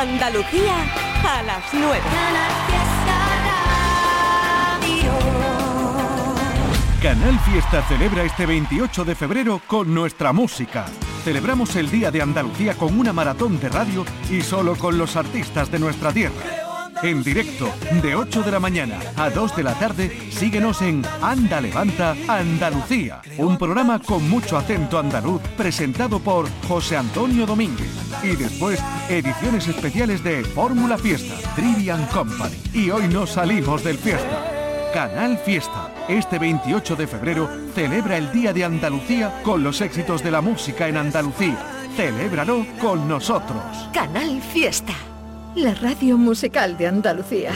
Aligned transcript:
Andalucía 0.00 0.76
a 1.28 1.42
las 1.42 1.62
9. 1.74 2.00
Canal 7.02 7.38
Fiesta 7.40 7.82
celebra 7.82 8.22
este 8.22 8.46
28 8.46 9.04
de 9.04 9.14
febrero 9.14 9.60
con 9.66 9.92
nuestra 9.92 10.32
música. 10.32 10.86
Celebramos 11.22 11.76
el 11.76 11.90
Día 11.90 12.10
de 12.10 12.22
Andalucía 12.22 12.72
con 12.76 12.98
una 12.98 13.12
maratón 13.12 13.60
de 13.60 13.68
radio 13.68 14.06
y 14.30 14.40
solo 14.40 14.74
con 14.76 14.96
los 14.96 15.16
artistas 15.16 15.70
de 15.70 15.78
nuestra 15.78 16.14
tierra. 16.14 16.59
En 17.02 17.22
directo, 17.22 17.72
de 18.02 18.14
8 18.14 18.42
de 18.42 18.50
la 18.50 18.60
mañana 18.60 18.98
a 19.16 19.30
2 19.30 19.56
de 19.56 19.62
la 19.62 19.72
tarde, 19.74 20.30
síguenos 20.30 20.82
en 20.82 21.02
Anda 21.22 21.58
Levanta 21.58 22.14
Andalucía, 22.28 23.22
un 23.38 23.56
programa 23.56 24.00
con 24.00 24.28
mucho 24.28 24.58
acento 24.58 24.98
andaluz 24.98 25.40
presentado 25.56 26.20
por 26.20 26.46
José 26.68 26.98
Antonio 26.98 27.46
Domínguez. 27.46 27.88
Y 28.22 28.36
después, 28.36 28.82
ediciones 29.08 29.66
especiales 29.66 30.22
de 30.22 30.44
Fórmula 30.44 30.98
Fiesta, 30.98 31.36
Trivian 31.56 32.04
Company. 32.06 32.56
Y 32.74 32.90
hoy 32.90 33.08
nos 33.08 33.30
salimos 33.30 33.82
del 33.82 33.96
fiesta. 33.96 34.90
Canal 34.92 35.38
Fiesta, 35.38 35.90
este 36.06 36.38
28 36.38 36.96
de 36.96 37.06
febrero, 37.06 37.48
celebra 37.74 38.18
el 38.18 38.30
Día 38.30 38.52
de 38.52 38.64
Andalucía 38.64 39.40
con 39.42 39.64
los 39.64 39.80
éxitos 39.80 40.22
de 40.22 40.32
la 40.32 40.42
música 40.42 40.86
en 40.86 40.98
Andalucía. 40.98 41.56
Celébralo 41.96 42.66
con 42.78 43.08
nosotros. 43.08 43.62
Canal 43.94 44.42
Fiesta 44.42 44.94
la 45.54 45.74
radio 45.74 46.16
musical 46.16 46.76
de 46.76 46.86
Andalucía. 46.86 47.52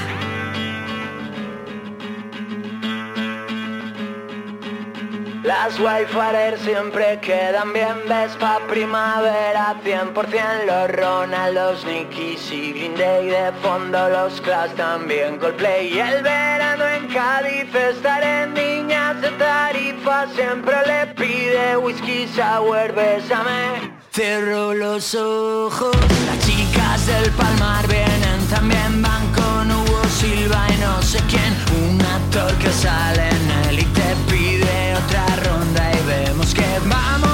Las 5.44 5.78
Wildfire 5.78 6.56
siempre 6.58 7.20
quedan 7.20 7.72
bien, 7.74 7.96
ves 8.08 8.34
pa' 8.36 8.60
primavera 8.66 9.76
100% 9.84 10.64
los 10.64 10.90
Ronaldos, 10.90 11.84
Nicky 11.84 12.38
y 12.50 12.72
Green 12.72 12.94
Day 12.96 13.26
De 13.26 13.52
fondo 13.60 14.08
los 14.08 14.40
Clash 14.40 14.70
también 14.72 15.36
Coldplay 15.38 15.92
Y 15.92 16.00
el 16.00 16.22
verano 16.22 16.88
en 16.88 17.08
Cádiz 17.08 17.74
estar 17.74 18.22
en 18.24 18.54
niñas 18.54 19.20
de 19.20 19.28
tarifa 19.32 20.26
Siempre 20.34 20.76
le 20.86 21.06
pide 21.14 21.76
whisky 21.76 22.26
sour, 22.28 22.94
bésame 22.94 23.92
Cierro 24.14 24.72
los 24.72 25.14
ojos, 25.14 25.94
las 26.26 26.48
chicas 26.84 27.06
del 27.06 27.30
Palmar 27.32 27.86
vienen 27.88 28.46
También 28.50 29.02
van 29.02 29.26
con 29.32 29.70
Hugo 29.70 30.02
Silva 30.08 30.66
y 30.68 30.80
no 30.80 31.02
sé 31.02 31.18
quién. 31.28 31.54
Un 31.88 32.00
actor 32.00 32.52
que 32.58 32.72
sale 32.72 33.28
en 33.28 33.68
él 33.68 33.78
y 33.80 33.84
te 33.84 34.16
pide 34.30 34.94
otra 34.96 35.26
ronda 35.44 35.92
y 35.92 36.06
vemos 36.06 36.54
que 36.54 36.64
vamos 36.86 37.33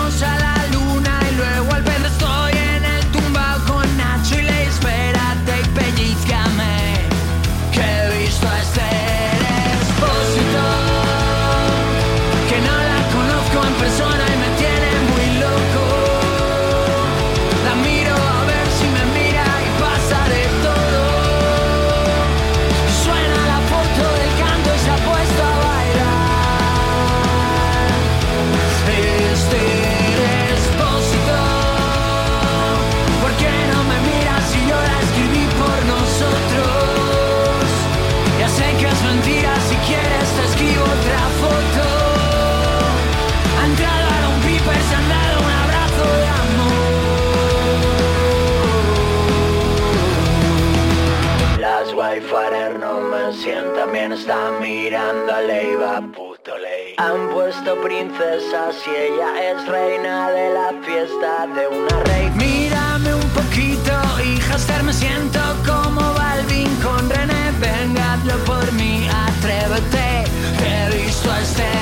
puesto 57.80 57.82
princesas 57.82 58.76
y 58.86 58.90
ella 58.90 59.50
es 59.50 59.66
reina 59.66 60.30
de 60.30 60.54
la 60.54 60.72
fiesta 60.82 61.46
de 61.54 61.68
una 61.68 62.02
rey. 62.04 62.30
Mírame 62.36 63.14
un 63.14 63.28
poquito, 63.30 63.92
hija 64.24 64.56
Esther, 64.56 64.82
me 64.82 64.92
siento 64.92 65.40
como 65.66 66.00
Balvin 66.14 66.74
con 66.76 67.08
René. 67.08 67.52
Venga, 67.60 68.14
hazlo 68.14 68.36
por 68.44 68.72
mí, 68.72 69.08
atrévete. 69.08 70.24
He 70.64 71.04
visto 71.04 71.30
a 71.30 71.40
Esther 71.40 71.79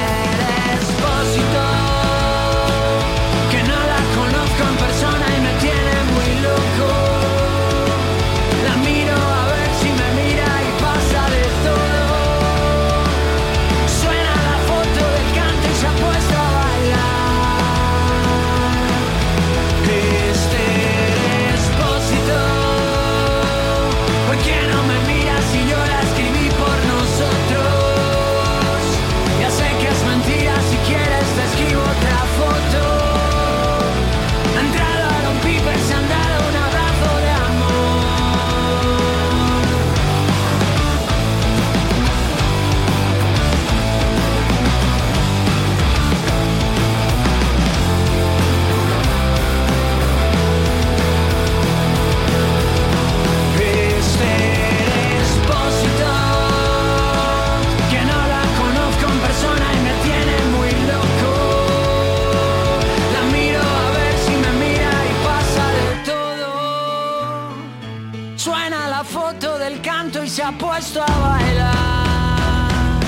se 70.28 70.42
ha 70.42 70.52
puesto 70.52 71.02
a 71.02 71.06
bailar 71.06 73.00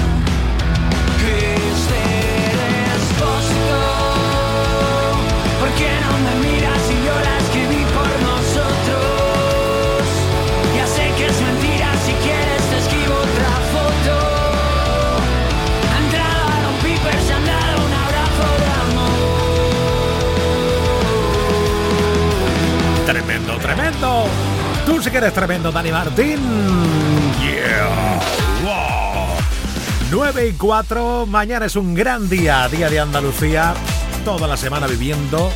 Este 1.21 2.01
expósito 2.95 3.81
¿Por 5.61 5.71
qué 5.79 5.91
no 6.01 6.13
me 6.25 6.35
miras 6.49 6.81
si 6.89 6.95
yo 6.95 7.15
la 7.27 7.35
escribí 7.39 7.83
por 7.95 8.11
nosotros? 8.23 10.01
Ya 10.75 10.87
sé 10.87 11.05
que 11.19 11.27
es 11.27 11.39
mentira, 11.43 11.89
si 12.07 12.13
quieres 12.25 12.63
te 12.71 12.77
escribo 12.79 13.15
otra 13.15 13.51
foto. 13.75 14.15
Ha 15.93 15.97
entrado 16.05 16.43
Aaron 16.55 16.77
Piper, 16.83 17.19
se 17.27 17.33
han 17.35 17.45
dado 17.45 17.77
un 17.87 17.93
abrazo 18.05 18.45
de 18.63 18.69
amor. 18.89 19.17
Tremendo, 23.05 23.53
tremendo. 23.59 24.09
Tú 24.87 25.03
sí 25.03 25.11
que 25.11 25.19
eres 25.19 25.35
tremendo, 25.35 25.71
Dani 25.71 25.93
Martín. 25.93 27.10
Yeah. 27.41 28.21
Wow. 28.63 29.11
9 30.11 30.49
y 30.49 30.53
4, 30.53 31.27
mañana 31.27 31.67
es 31.67 31.77
un 31.77 31.95
gran 31.95 32.29
día, 32.29 32.69
día 32.69 32.91
de 32.91 33.01
Andalucía. 33.01 33.75
Toda 34.25 34.47
la 34.47 34.57
semana 34.57 34.87
viviendo 34.87 35.51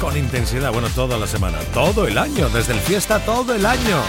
con 0.00 0.16
intensidad, 0.16 0.72
bueno, 0.72 0.88
toda 0.94 1.18
la 1.18 1.26
semana, 1.26 1.58
todo 1.74 2.06
el 2.06 2.18
año, 2.18 2.48
desde 2.48 2.72
el 2.72 2.80
fiesta 2.80 3.18
todo 3.20 3.54
el 3.54 3.66
año. 3.66 4.02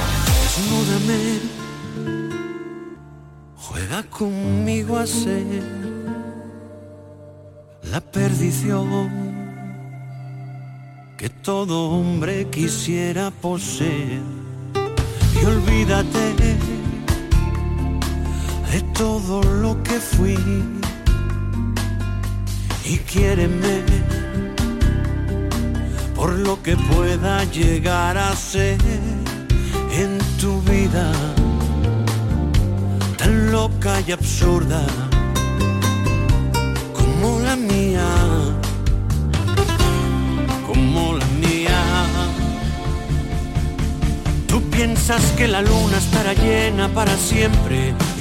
Juega 3.55 4.03
conmigo 4.03 4.97
a 4.97 5.05
ser 5.05 5.63
la 7.83 8.01
perdición 8.01 9.29
que 11.17 11.29
todo 11.29 11.89
hombre 11.89 12.47
quisiera 12.49 13.31
poseer. 13.31 14.21
Y 15.41 15.45
olvídate 15.45 16.78
de 18.71 18.81
todo 18.93 19.41
lo 19.41 19.81
que 19.83 19.99
fui 19.99 20.37
y 22.85 22.97
quiéreme 22.99 23.83
por 26.15 26.31
lo 26.33 26.61
que 26.61 26.75
pueda 26.75 27.43
llegar 27.45 28.17
a 28.17 28.35
ser 28.35 28.77
en 29.91 30.17
tu 30.39 30.61
vida, 30.61 31.11
tan 33.17 33.51
loca 33.51 34.01
y 34.05 34.11
absurda 34.11 34.85
como 36.93 37.39
la 37.39 37.55
mía, 37.55 38.07
como 40.67 41.13
la 41.17 41.25
mía. 41.47 41.81
Tú 44.47 44.61
piensas 44.69 45.23
que 45.37 45.47
la 45.47 45.61
luna 45.61 45.97
estará 45.97 46.33
llena 46.33 46.87
para 46.89 47.15
siempre. 47.17 47.93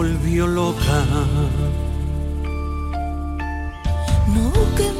Volvió 0.00 0.46
loca. 0.46 1.04
No 4.34 4.50
que 4.74 4.99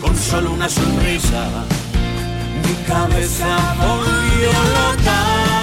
con 0.00 0.16
solo 0.16 0.52
una 0.52 0.68
sonrisa. 0.68 1.48
Mi 2.64 2.74
cabeza 2.86 3.74
volvió. 3.78 5.59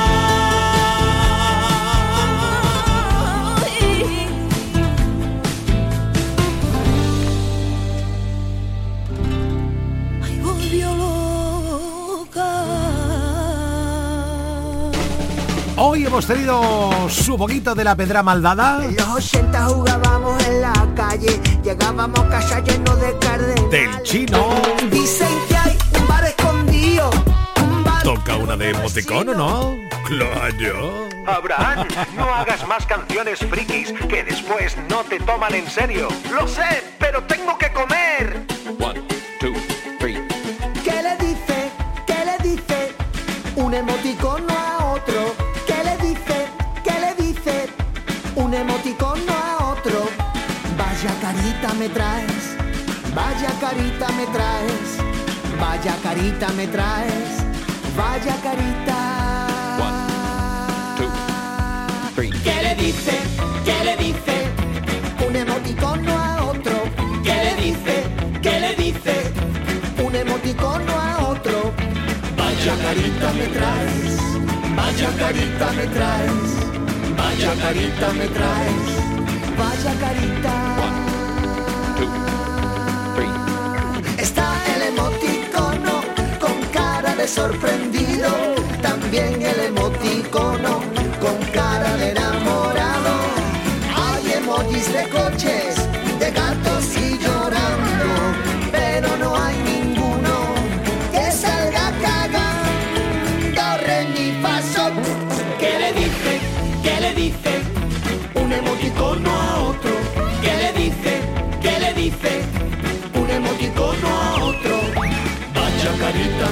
Hoy 15.79 16.05
hemos 16.05 16.25
tenido 16.25 17.07
su 17.07 17.37
poquito 17.37 17.75
de 17.75 17.83
la 17.83 17.95
pedra 17.95 18.23
maldada 18.23 18.83
En 18.83 18.95
los 18.95 19.07
80 19.07 19.65
jugábamos 19.65 20.43
en 20.47 20.61
la 20.61 20.73
calle, 20.95 21.39
llegábamos 21.63 22.19
a 22.19 22.29
casa 22.29 22.59
lleno 22.61 22.95
de 22.95 23.17
cardenales. 23.19 23.69
del 23.71 24.03
chino. 24.03 24.49
Dicen 24.91 25.27
que 25.47 25.55
hay 25.55 25.77
un 25.99 26.07
bar 26.07 26.25
escondido, 26.25 27.09
un 27.61 27.83
bar 27.83 28.03
Toca 28.03 28.37
una 28.37 28.57
de 28.57 28.71
emoticono, 28.71 29.33
¿no? 29.35 29.75
Claro. 30.07 31.07
Abraham, 31.27 31.87
no 32.15 32.33
hagas 32.33 32.65
más 32.67 32.85
canciones 32.85 33.39
frikis 33.39 33.93
que 34.09 34.23
después 34.23 34.75
no 34.89 35.03
te 35.03 35.19
toman 35.19 35.53
en 35.53 35.69
serio. 35.69 36.07
Lo 36.33 36.47
sé, 36.47 36.83
pero 36.97 37.21
tengo 37.23 37.57
que 37.57 37.71
comer. 37.71 38.45
¿Qué 39.39 41.03
le 41.03 41.17
dice? 41.17 41.71
¿Qué 42.07 42.25
le 42.25 42.49
dice? 42.49 42.95
Un 43.57 43.73
emoticono 43.73 44.66
carita 51.47 51.73
me 51.75 51.89
traes. 51.89 52.57
Vaya 53.15 53.49
carita 53.59 54.07
me 54.17 54.25
traes. 54.27 54.89
Vaya 55.59 55.95
carita 56.03 56.47
me 56.53 56.67
traes. 56.67 57.43
Vaya 57.95 58.35
carita. 58.43 59.47
¿Qué 62.43 62.63
le 62.63 62.75
dice? 62.75 63.19
¿Qué 63.63 63.83
le 63.85 63.95
dice? 63.97 64.35
Un 65.27 65.35
emoticono 65.35 66.11
a 66.11 66.43
otro. 66.45 66.75
¿Qué 67.23 67.35
le 67.45 67.61
dice? 67.61 68.03
¿Qué 68.41 68.59
le 68.59 68.75
dice? 68.75 69.31
Un 70.03 70.15
emoticono 70.15 70.93
a 70.99 71.29
otro. 71.29 71.71
Vaya 72.35 72.75
carita 72.83 73.31
me 73.39 73.47
traes. 73.57 74.17
Vaya 74.75 75.09
carita 75.17 75.71
me 75.77 75.87
traes. 75.95 76.49
Vaya 77.15 77.53
carita 77.61 78.07
me 78.13 78.27
traes. 78.27 78.87
Vaya 79.57 79.93
carita. 79.99 80.66
Está 84.17 84.47
el 84.75 84.81
emoticono 84.93 86.01
con 86.39 86.61
cara 86.71 87.15
de 87.15 87.27
sorprendido. 87.27 88.29
También 88.81 89.41
el 89.41 89.59
emoticono 89.67 90.76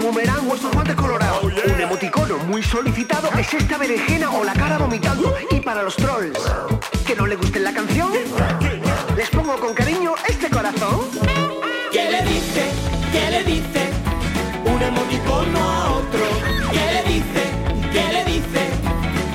Este 0.00 0.06
boomerang 0.06 0.50
o 0.50 0.54
estos 0.54 0.72
guantes 0.72 0.94
colorados. 0.94 1.42
Un 1.42 1.80
emoticono 1.80 2.38
muy 2.46 2.62
solicitado 2.62 3.28
es 3.38 3.52
esta 3.52 3.76
berenjena 3.76 4.30
o 4.30 4.44
la 4.44 4.52
cara 4.54 4.78
vomitando. 4.78 5.36
Y 5.50 5.60
para 5.60 5.82
los 5.82 5.96
trolls, 5.96 6.38
que 7.06 7.14
no 7.14 7.26
le 7.26 7.36
guste 7.36 7.60
la 7.60 7.72
canción, 7.72 8.10
les 9.16 9.28
pongo 9.30 9.56
con 9.56 9.74
cariño 9.74 10.14
este 10.26 10.48
corazón. 10.48 11.00
¿Qué 11.92 12.10
le 12.10 12.22
dice? 12.22 12.70
¿Qué 13.12 13.30
le 13.30 13.44
dice? 13.44 13.90
Un 14.64 14.82
emoticono 14.82 15.58
a 15.58 15.90
otro. 15.92 16.24
¿Qué 16.72 16.84
le 16.94 17.02
dice? 17.12 17.42
¿Qué 17.92 18.04
le 18.12 18.24
dice? 18.24 18.62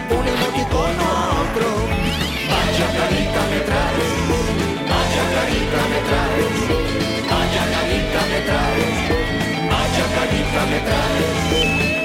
Un 0.10 0.28
emoticono 0.28 1.04
a 1.04 1.42
otro. 1.46 1.68
Vaya 2.50 2.88
carita 2.98 3.42
me 3.52 3.60
traes, 3.70 4.14
vaya 4.90 5.26
carita 5.36 5.82
me 5.92 6.00
traes, 6.10 6.58
vaya 7.30 7.64
carita 7.76 8.20
me 8.32 8.40
traes, 8.50 8.85
carita 10.36 10.66
me 10.66 10.80
traes, 10.80 11.26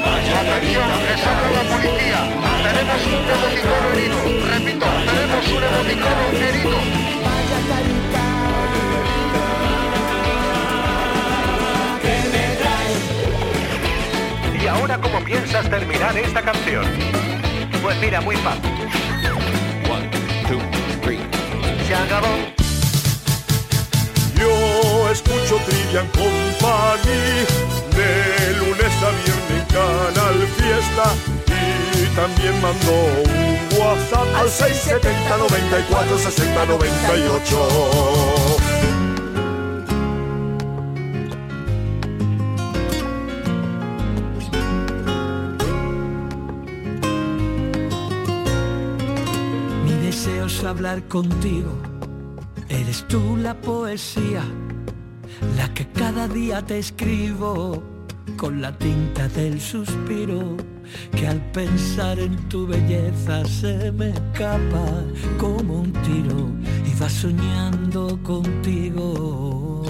vaya 0.05 0.41
carita 0.45 0.87
me 0.87 1.05
traes. 1.05 1.53
la 1.57 1.63
policía. 1.71 2.21
Tenemos 2.63 3.01
un 3.07 3.13
emoticono 3.31 3.87
herido. 3.93 4.19
Repito, 4.47 4.87
tenemos 5.07 5.45
un 5.49 5.63
emoticono 5.65 6.23
herido. 6.39 6.71
Vaya 7.25 7.59
carita. 7.71 8.23
¿Y 14.63 14.67
ahora 14.67 14.95
cómo 14.99 15.19
piensas 15.25 15.69
terminar 15.69 16.17
esta 16.17 16.43
canción? 16.43 16.85
Pues 17.83 17.99
mira, 18.01 18.21
muy 18.21 18.37
fácil. 18.37 18.71
Se 21.87 21.95
acabó. 21.97 22.29
Yo 24.37 25.11
escucho 25.11 25.57
Trivian 25.67 26.07
Company 26.09 27.80
de 28.01 28.55
lunes 28.59 28.95
a 29.03 29.11
viernes 29.23 29.59
en 29.59 29.65
Canal 29.67 30.39
Fiesta 30.57 31.07
y 31.95 32.07
también 32.17 32.55
mando 32.61 32.93
un 32.93 33.59
WhatsApp 33.79 34.29
al 34.37 34.49
670 34.49 35.37
94 35.37 36.19
60 36.19 36.67
98. 36.67 38.61
Mi 49.85 49.93
deseo 50.07 50.47
es 50.47 50.65
hablar 50.65 51.03
contigo. 51.09 51.73
Eres 52.69 53.05
tú 53.09 53.37
la 53.37 53.55
poesía, 53.55 54.45
que 55.81 55.87
cada 55.99 56.29
día 56.29 56.61
te 56.61 56.79
escribo 56.79 57.83
con 58.37 58.61
la 58.61 58.71
tinta 58.77 59.29
del 59.29 59.59
suspiro, 59.59 60.59
que 61.17 61.27
al 61.27 61.41
pensar 61.53 62.19
en 62.19 62.37
tu 62.51 62.67
belleza 62.67 63.47
se 63.47 63.91
me 63.91 64.11
escapa 64.11 64.87
como 65.39 65.81
un 65.81 65.93
tiro 66.03 66.51
y 66.85 67.01
va 67.01 67.09
soñando 67.09 68.23
contigo. 68.23 69.85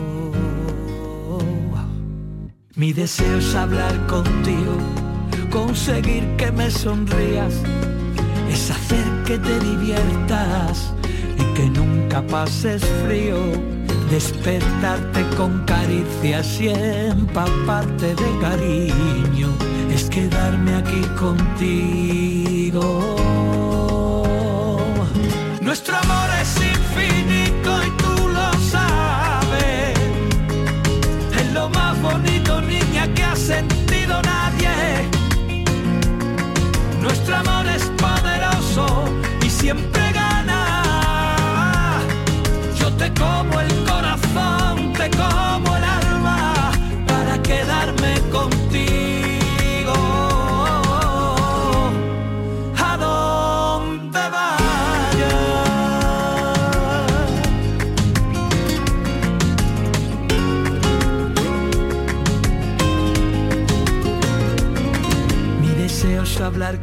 Mi 2.76 2.92
deseo 2.92 3.38
es 3.38 3.52
hablar 3.56 4.06
contigo, 4.06 4.76
conseguir 5.50 6.36
que 6.36 6.52
me 6.52 6.70
sonrías 6.70 7.54
es 8.48 8.70
hacer 8.70 9.06
que 9.26 9.38
te 9.38 9.58
diviertas 9.58 10.94
y 11.36 11.54
que 11.54 11.68
nunca 11.68 12.24
pases 12.28 12.80
frío, 13.04 13.38
despertarte 14.10 15.24
con 15.36 15.64
caricias 15.64 16.60
y 16.60 16.68
empaparte 16.68 18.16
de 18.16 18.38
cariño, 18.40 19.54
es 19.88 20.10
quedarme 20.10 20.74
aquí 20.74 21.02
contigo. 21.16 23.19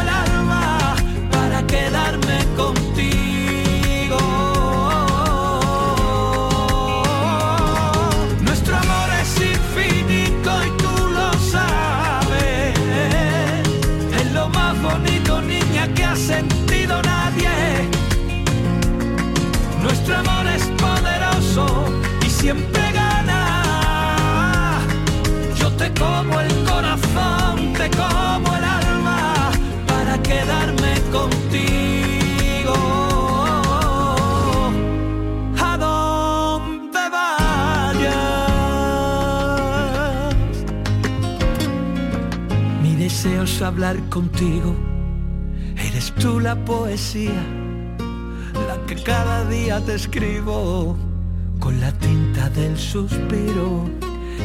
siempre 22.41 22.91
gana. 22.91 23.41
Yo 25.55 25.71
te 25.73 25.93
como 25.93 26.39
el 26.39 26.51
corazón, 26.63 27.73
te 27.73 27.87
como 27.91 28.55
el 28.57 28.63
alma 28.63 29.51
para 29.87 30.13
quedarme 30.23 30.93
contigo. 31.17 32.73
A 35.69 35.77
donde 35.77 37.03
vayas. 37.17 38.45
Mi 42.81 42.95
deseo 42.95 43.43
es 43.43 43.61
hablar 43.61 43.97
contigo. 44.09 44.75
Eres 45.77 46.11
tú 46.19 46.39
la 46.39 46.55
poesía, 46.55 47.43
la 48.67 48.77
que 48.87 48.95
cada 49.03 49.45
día 49.45 49.79
te 49.85 49.93
escribo 49.93 50.97
del 52.55 52.77
suspiro 52.77 53.89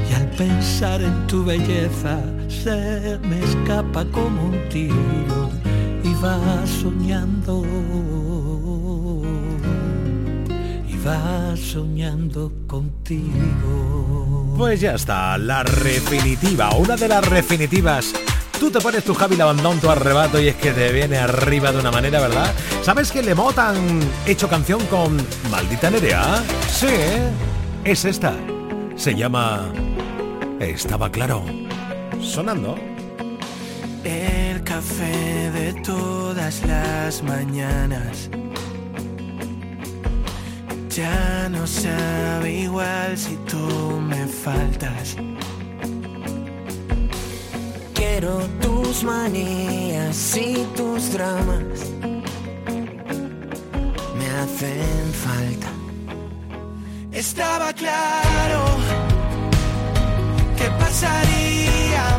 y 0.08 0.14
al 0.14 0.30
pensar 0.30 1.02
en 1.02 1.26
tu 1.26 1.44
belleza 1.44 2.20
se 2.48 3.18
me 3.22 3.42
escapa 3.42 4.04
como 4.06 4.44
un 4.44 4.68
tiro 4.68 5.50
y 6.04 6.14
va 6.22 6.38
soñando 6.66 7.64
y 10.88 11.06
va 11.06 11.56
soñando 11.56 12.52
contigo. 12.66 14.54
Pues 14.56 14.80
ya 14.80 14.94
está, 14.94 15.36
la 15.38 15.64
definitiva, 15.64 16.70
una 16.76 16.96
de 16.96 17.08
las 17.08 17.30
definitivas 17.30 18.12
Tú 18.58 18.70
te 18.70 18.80
pones 18.80 19.04
tu 19.04 19.12
Javi 19.12 19.36
Labandón, 19.36 19.78
tu 19.80 19.90
arrebato 19.90 20.40
y 20.40 20.48
es 20.48 20.56
que 20.56 20.72
te 20.72 20.90
viene 20.90 21.18
arriba 21.18 21.72
de 21.72 21.78
una 21.78 21.90
manera, 21.90 22.20
¿verdad? 22.20 22.54
¿Sabes 22.82 23.12
que 23.12 23.22
Lemot 23.22 23.58
han 23.58 24.00
hecho 24.24 24.48
canción 24.48 24.80
con 24.86 25.14
Maldita 25.50 25.90
Nerea? 25.90 26.42
Sí, 26.72 26.86
es 27.86 28.04
esta. 28.04 28.34
Se 28.96 29.14
llama 29.14 29.72
Estaba 30.60 31.10
claro. 31.10 31.44
Sonando. 32.20 32.76
El 34.04 34.62
café 34.64 35.50
de 35.52 35.72
todas 35.82 36.64
las 36.66 37.22
mañanas 37.22 38.28
ya 40.88 41.48
no 41.50 41.66
sabe 41.66 42.62
igual 42.62 43.18
si 43.18 43.36
tú 43.48 44.00
me 44.00 44.26
faltas 44.26 45.16
quiero 48.18 48.38
tus 48.62 49.04
manías 49.04 50.36
y 50.36 50.64
tus 50.74 51.12
dramas. 51.12 51.92
Me 54.18 54.26
hacen 54.40 55.12
falta. 55.12 55.75
Estaba 57.16 57.72
claro 57.72 58.62
que 60.58 60.70
pasaría 60.78 62.18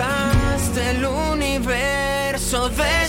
dejaste 0.00 0.90
el 0.90 1.04
universo 1.04 2.68
destrozado. 2.70 2.99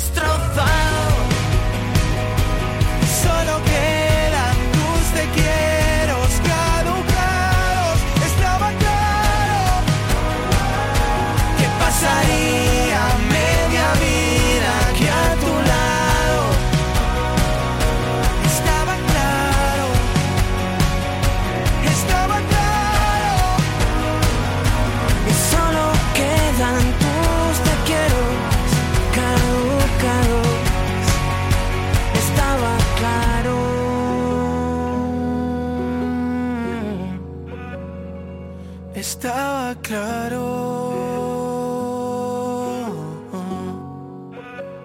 Estaba 39.31 39.75
claro. 39.81 40.41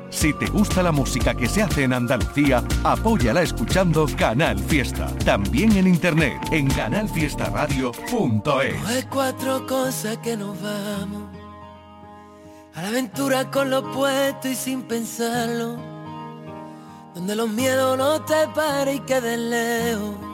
Si 0.08 0.32
te 0.34 0.46
gusta 0.46 0.84
la 0.84 0.92
música 0.92 1.34
que 1.34 1.48
se 1.48 1.62
hace 1.62 1.82
en 1.82 1.92
Andalucía, 1.92 2.62
apóyala 2.84 3.42
escuchando 3.42 4.06
Canal 4.16 4.60
Fiesta. 4.60 5.08
También 5.24 5.76
en 5.76 5.88
internet 5.88 6.34
en 6.52 6.68
canalfiestaradio.es. 6.68 8.86
Hay 8.86 9.02
cuatro 9.10 9.66
cosas 9.66 10.18
que 10.18 10.36
nos 10.36 10.62
vamos. 10.62 11.24
A 12.76 12.82
la 12.82 12.88
aventura 12.88 13.50
con 13.50 13.68
lo 13.68 13.90
puesto 13.90 14.46
y 14.46 14.54
sin 14.54 14.82
pensarlo. 14.82 15.74
Donde 17.16 17.34
los 17.34 17.48
miedos 17.48 17.98
no 17.98 18.24
te 18.24 18.46
paren 18.54 18.98
y 18.98 19.00
queden 19.00 19.50
lejos. 19.50 20.25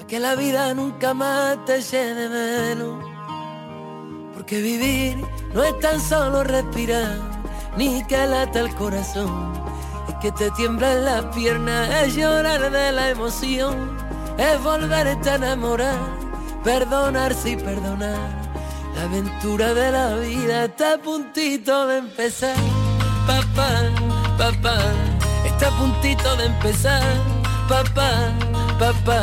Pa' 0.00 0.06
que 0.06 0.18
la 0.18 0.34
vida 0.34 0.72
nunca 0.72 1.12
más 1.12 1.62
te 1.66 1.82
llene 1.82 2.28
de 2.28 2.74
menos. 2.74 3.04
Porque 4.32 4.62
vivir 4.62 5.22
no 5.52 5.62
es 5.62 5.78
tan 5.78 6.00
solo 6.00 6.42
respirar, 6.42 7.18
ni 7.76 8.02
que 8.06 8.26
lata 8.26 8.60
el 8.60 8.74
corazón. 8.76 9.52
Es 10.08 10.14
que 10.22 10.32
te 10.32 10.50
tiemblan 10.52 11.04
las 11.04 11.26
piernas, 11.36 11.90
es 12.02 12.14
llorar 12.14 12.70
de 12.70 12.92
la 12.92 13.10
emoción. 13.10 13.94
Es 14.38 14.62
volverte 14.62 15.28
a 15.28 15.34
enamorar, 15.34 15.98
perdonarse 16.64 17.50
y 17.50 17.56
perdonar. 17.56 18.30
La 18.96 19.02
aventura 19.02 19.74
de 19.74 19.92
la 19.92 20.16
vida 20.16 20.64
está 20.64 20.94
a 20.94 20.98
puntito 20.98 21.86
de 21.88 21.98
empezar. 21.98 22.56
Papá, 23.26 23.82
papá, 24.38 24.78
está 25.44 25.68
a 25.68 25.78
puntito 25.78 26.36
de 26.36 26.46
empezar. 26.46 27.02
Papá, 27.68 28.32
papá. 28.78 29.22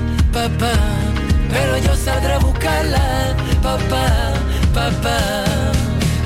papá, 0.31 0.73
pero 1.49 1.77
yo 1.77 1.95
saldré 1.95 2.33
a 2.33 2.39
buscarla, 2.39 3.35
papá, 3.61 4.33
papá. 4.73 5.19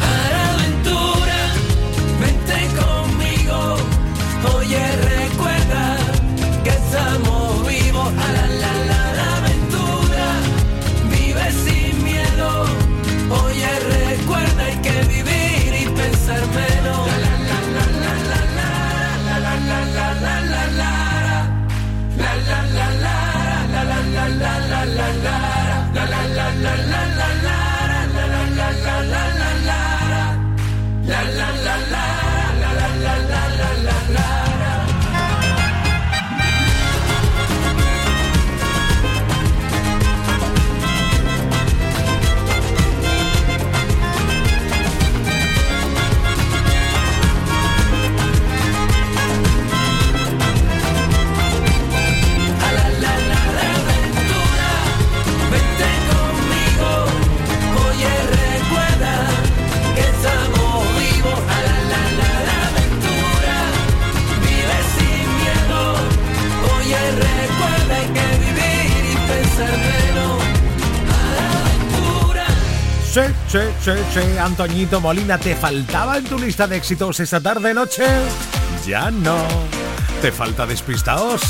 A 0.02 0.30
la 0.32 0.54
aventura, 0.54 1.40
vente 2.20 2.58
conmigo, 2.80 3.78
oye 4.58 5.15
Sí, 73.56 73.62
sí, 73.80 73.92
sí, 74.14 74.38
Antoñito 74.38 75.00
Molina, 75.00 75.38
¿te 75.38 75.56
faltaba 75.56 76.18
en 76.18 76.26
tu 76.26 76.38
lista 76.38 76.68
de 76.68 76.76
éxitos 76.76 77.22
esta 77.22 77.40
tarde 77.40 77.74
noche? 77.74 78.04
Ya 78.86 79.10
no. 79.10 79.38
¿Te 80.22 80.30
falta 80.30 80.66
despistaos? 80.66 81.42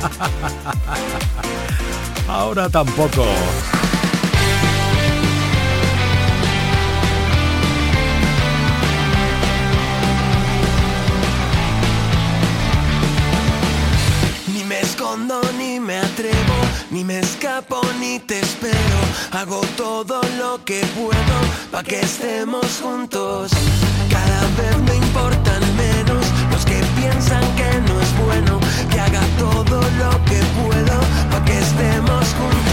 Ahora 2.28 2.68
tampoco. 2.68 3.26
Me 17.04 17.18
escapo 17.20 17.80
ni 18.00 18.18
te 18.18 18.40
espero. 18.40 18.98
Hago 19.32 19.60
todo 19.76 20.20
lo 20.38 20.62
que 20.64 20.80
puedo 20.94 21.36
para 21.70 21.82
que 21.82 22.00
estemos 22.00 22.80
juntos. 22.82 23.50
Cada 24.10 24.40
vez 24.58 24.78
me 24.86 24.96
importan 24.96 25.62
menos 25.76 26.24
los 26.50 26.64
que 26.64 26.80
piensan 27.00 27.42
que 27.56 27.80
no 27.88 28.00
es 28.00 28.18
bueno. 28.24 28.60
Que 28.90 29.00
haga 29.00 29.22
todo 29.38 29.80
lo 29.80 30.10
que 30.24 30.40
puedo 30.60 31.00
para 31.30 31.44
que 31.44 31.58
estemos 31.58 32.26
juntos. 32.38 32.71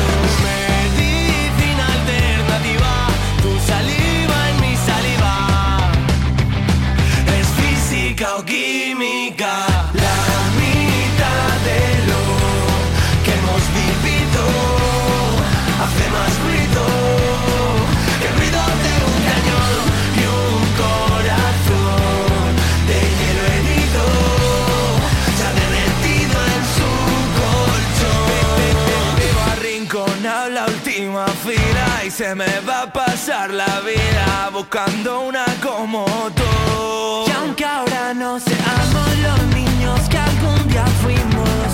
La 33.30 33.80
vida 33.82 34.50
buscando 34.52 35.22
una 35.22 35.46
como 35.62 36.04
tú. 36.36 37.28
Y 37.28 37.32
aunque 37.32 37.64
ahora 37.64 38.12
no 38.12 38.40
seamos 38.40 39.18
los 39.22 39.56
niños 39.56 40.00
que 40.10 40.18
algún 40.18 40.68
día 40.68 40.84
fuimos, 41.04 41.70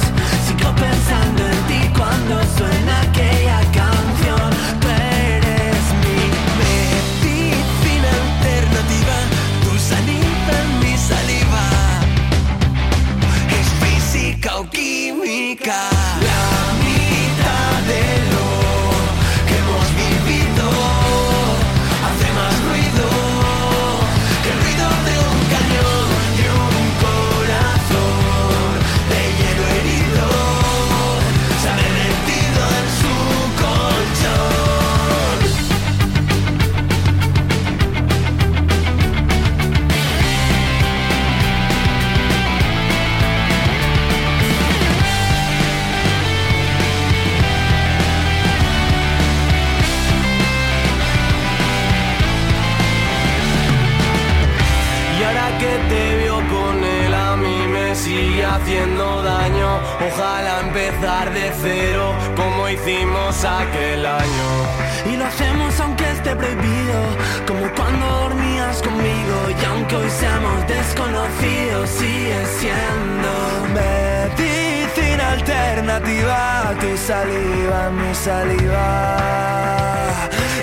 sigo 0.45 0.75
pensando 0.75 1.43
en 1.45 1.59
ti 1.67 1.89
cuando 1.97 2.41
suena 2.57 3.01
aquella 3.03 3.61
me 57.95 58.01
sigue 58.01 58.45
haciendo 58.45 59.23
daño. 59.23 59.79
Ojalá 60.07 60.61
empezar 60.61 61.33
de 61.33 61.51
cero 61.61 62.13
como 62.35 62.69
hicimos 62.69 63.43
aquel 63.43 64.05
año. 64.05 64.49
Y 65.11 65.17
lo 65.17 65.25
hacemos 65.25 65.79
aunque 65.79 66.09
esté 66.11 66.35
prohibido 66.35 66.99
Como 67.47 67.71
cuando 67.75 68.05
dormías 68.05 68.81
conmigo. 68.81 69.35
Y 69.49 69.65
aunque 69.65 69.95
hoy 69.95 70.09
seamos 70.09 70.67
desconocidos 70.67 71.89
Sigue 71.89 72.45
siendo 72.59 73.31
medicina 73.73 75.31
alternativa, 75.31 76.73
tu 76.79 76.97
saliva, 76.97 77.89
mi 77.91 78.15
saliva. 78.15 79.17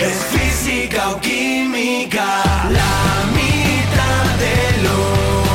Es 0.01 0.17
física 0.35 1.11
o 1.11 1.21
química, 1.21 2.43
la 2.71 3.25
mitad 3.33 4.25
de 4.43 4.83
lo 4.83 5.52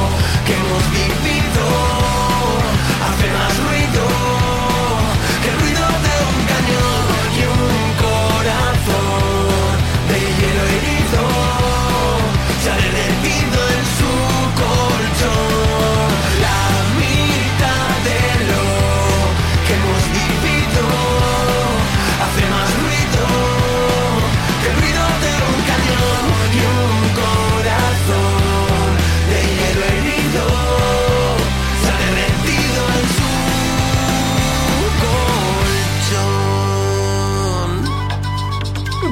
hace 3.17 3.32
más 3.32 3.58
ruido 3.63 3.76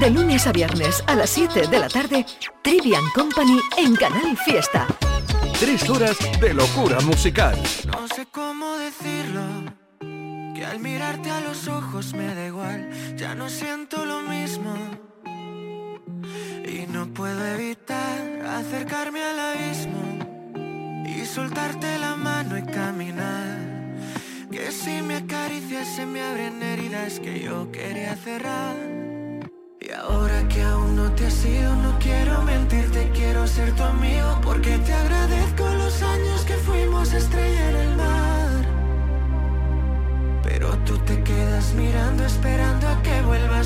De 0.06 0.12
lunes 0.12 0.46
a 0.46 0.52
viernes 0.52 1.04
a 1.08 1.16
las 1.16 1.32
7 1.32 1.66
de 1.66 1.80
la 1.80 1.90
tarde, 1.90 2.28
Trivian 2.62 3.10
Company 3.16 3.60
en 3.76 3.96
Canal 3.96 4.38
Fiesta. 4.38 4.86
Tres 5.60 5.90
horas 5.90 6.16
de 6.40 6.54
locura 6.54 7.00
musical. 7.00 7.58
No 7.88 8.08
sé 8.10 8.28
cómo 8.30 8.76
decirlo, 8.76 9.42
que 10.54 10.64
al 10.64 10.80
mirarte 10.80 11.32
a 11.32 11.40
los 11.40 11.68
ojos 11.68 12.14
me 12.14 12.36
da 12.36 12.46
igual, 12.46 13.18
ya 13.18 13.34
no 13.34 13.50
siento 13.50 14.06
lo 14.06 14.22
mismo. 14.22 14.76
Y 16.64 16.86
no 16.86 17.12
puedo 17.12 17.44
evitar 17.44 18.46
acercarme 18.46 19.24
al 19.24 19.40
abismo 19.40 21.04
y 21.04 21.26
soltarte 21.26 21.98
la 21.98 22.16
mano 22.16 22.60
y 22.60 22.62
caminar. 22.62 23.58
Que 24.52 24.72
si 24.72 25.02
me 25.02 25.16
acaricias 25.16 25.88
se 25.96 26.06
me 26.06 26.22
abren 26.22 26.62
heridas 26.62 27.20
que 27.20 27.40
yo 27.40 27.72
quería 27.72 28.16
cerrar. 28.16 29.15
Y 29.88 29.92
ahora 29.92 30.48
que 30.48 30.64
aún 30.64 30.96
no 30.96 31.12
te 31.12 31.28
has 31.28 31.46
ido, 31.46 31.76
no 31.76 32.00
quiero 32.00 32.42
mentirte, 32.42 33.12
quiero 33.14 33.46
ser 33.46 33.72
tu 33.76 33.84
amigo 33.84 34.42
porque 34.42 34.80
te 34.80 34.92
agradezco 34.92 35.64
los 35.76 36.02
años 36.02 36.44
que 36.44 36.56
fuimos 36.56 37.14
estrella 37.14 37.70
en 37.70 37.76
el 37.76 37.96
mar. 37.96 38.66
Pero 40.42 40.76
tú 40.86 40.98
te 41.00 41.22
quedas 41.22 41.74
mirando, 41.74 42.26
esperando 42.26 42.88
a 42.88 43.00
que 43.04 43.22
vuelva 43.22 43.64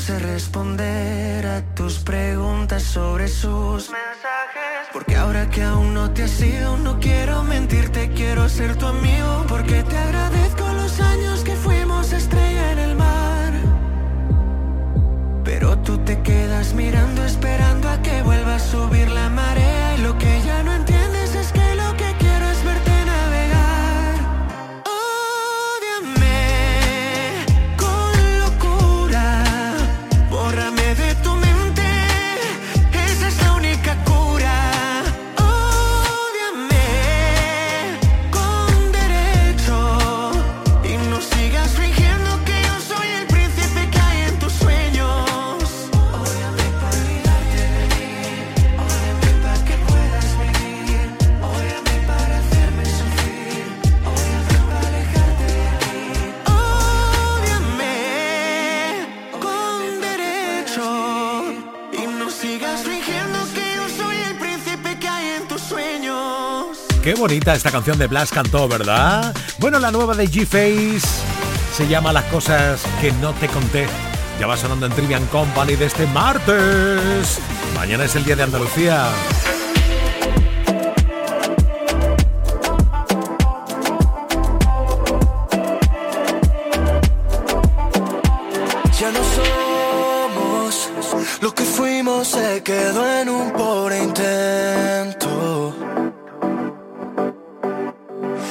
sé 0.00 0.18
responder 0.18 1.46
a 1.46 1.60
tus 1.74 1.98
preguntas 1.98 2.82
sobre 2.82 3.28
sus 3.28 3.90
mensajes. 3.90 4.88
Porque 4.92 5.16
ahora 5.16 5.50
que 5.50 5.62
aún 5.62 5.92
no 5.92 6.10
te 6.10 6.22
has 6.22 6.40
ido, 6.40 6.78
no 6.78 6.98
quiero 6.98 7.42
mentirte, 7.42 8.10
quiero 8.14 8.48
ser 8.48 8.76
tu 8.76 8.86
amigo. 8.86 9.44
Porque 9.46 9.82
te 9.82 9.96
agradezco 9.98 10.66
los 10.72 11.00
años 11.00 11.44
que 11.44 11.54
fuimos 11.54 12.12
estrella 12.12 12.72
en 12.72 12.78
el 12.78 12.96
mar. 12.96 13.52
Pero 15.44 15.78
tú 15.78 15.98
te 15.98 16.22
quedas 16.22 16.72
mirando, 16.72 17.22
esperando 17.24 17.69
sigas 62.50 62.82
fingiendo 62.82 63.38
que 63.54 63.76
yo 63.76 63.88
soy 64.02 64.16
el 64.28 64.36
príncipe 64.36 64.98
que 64.98 65.08
hay 65.08 65.36
en 65.40 65.46
tus 65.46 65.60
sueños. 65.60 66.78
Qué 67.02 67.14
bonita 67.14 67.54
esta 67.54 67.70
canción 67.70 67.96
de 67.96 68.08
Blas 68.08 68.30
cantó, 68.30 68.66
¿verdad? 68.66 69.34
Bueno, 69.58 69.78
la 69.78 69.92
nueva 69.92 70.14
de 70.14 70.28
G-Face 70.28 71.06
se 71.76 71.86
llama 71.88 72.12
Las 72.12 72.24
cosas 72.24 72.82
que 73.00 73.12
no 73.12 73.32
te 73.34 73.46
conté. 73.46 73.86
Ya 74.40 74.46
va 74.46 74.56
sonando 74.56 74.86
en 74.86 74.92
Trivian 74.92 75.24
Company 75.26 75.76
de 75.76 75.86
este 75.86 76.06
martes. 76.08 77.38
Mañana 77.76 78.04
es 78.04 78.16
el 78.16 78.24
día 78.24 78.34
de 78.34 78.42
Andalucía. 78.42 79.06
Quedó 92.70 93.04
en 93.20 93.28
un 93.28 93.50
pobre 93.50 93.98
intento. 93.98 95.74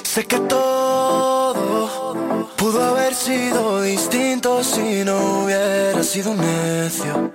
Sé 0.04 0.26
que 0.26 0.40
todo 0.40 2.16
pudo 2.58 2.84
haber 2.84 3.16
sido 3.16 3.82
distinto 3.82 4.62
si 4.62 5.06
no 5.06 5.44
hubiera 5.44 6.04
sido 6.04 6.34
necio. 6.34 7.29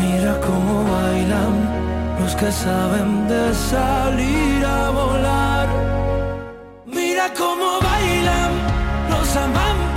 Mira 0.00 0.32
cómo 0.40 0.74
bailan 0.96 1.54
los 2.20 2.34
que 2.36 2.50
saben 2.50 3.28
de 3.28 3.54
salir 3.54 4.64
a 4.64 4.90
volar. 4.90 5.68
Mira 6.86 7.26
cómo 7.36 7.68
bailan 7.88 8.50
los 9.10 9.36
amantes. 9.36 9.89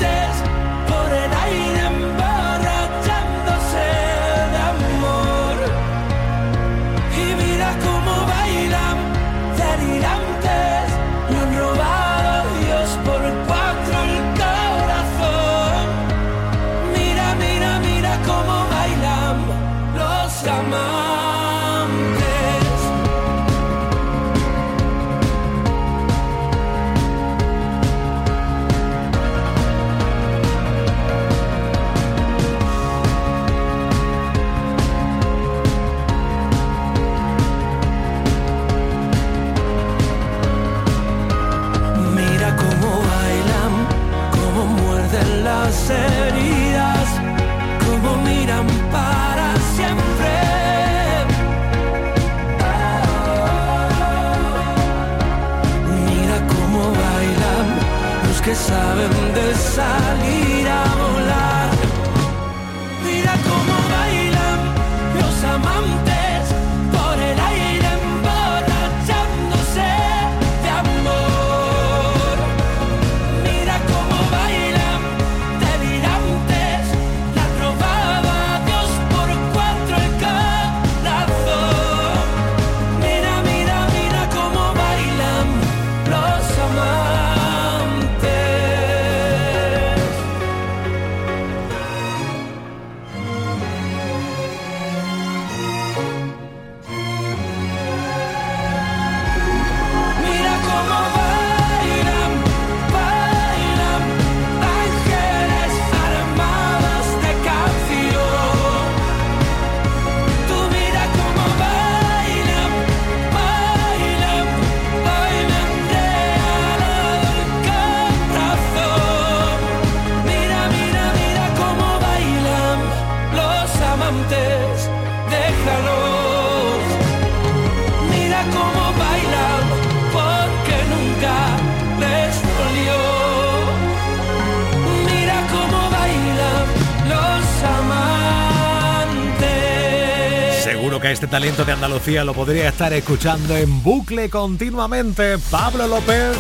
talento 141.33 141.65
de 141.65 141.71
Andalucía 141.71 142.23
lo 142.23 142.35
podría 142.35 142.69
estar 142.69 142.93
escuchando 142.93 143.57
en 143.57 143.81
bucle 143.81 144.29
continuamente, 144.29 145.39
Pablo 145.49 145.87
López. 145.87 146.37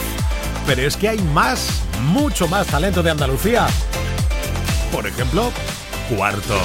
Pero 0.67 0.83
es 0.83 0.95
que 0.95 1.09
hay 1.09 1.17
más, 1.33 1.81
mucho 2.11 2.47
más 2.47 2.67
talento 2.67 3.01
de 3.01 3.09
Andalucía. 3.09 3.65
Por 4.91 5.07
ejemplo, 5.07 5.51
cuarto. 6.15 6.59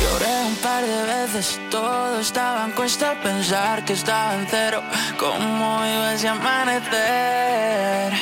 Lloré 0.00 0.46
un 0.46 0.54
par 0.56 0.86
de 0.86 1.02
veces, 1.04 1.60
todo 1.70 2.20
estaba 2.20 2.64
en 2.64 2.70
cuesta 2.70 3.20
pensar 3.22 3.84
que 3.84 3.92
estaba 3.92 4.36
en 4.36 4.46
cero. 4.48 4.82
¿Cómo 5.18 5.84
iba 5.84 6.14
ese 6.14 6.28
amanecer? 6.28 8.14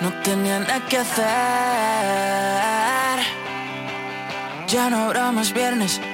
No 0.00 0.12
tenía 0.24 0.58
nada 0.58 0.84
que 0.88 0.98
hacer. 0.98 1.24
Ya 4.66 4.90
no 4.90 5.04
habrá 5.04 5.30
más 5.30 5.52
viernes 5.52 6.00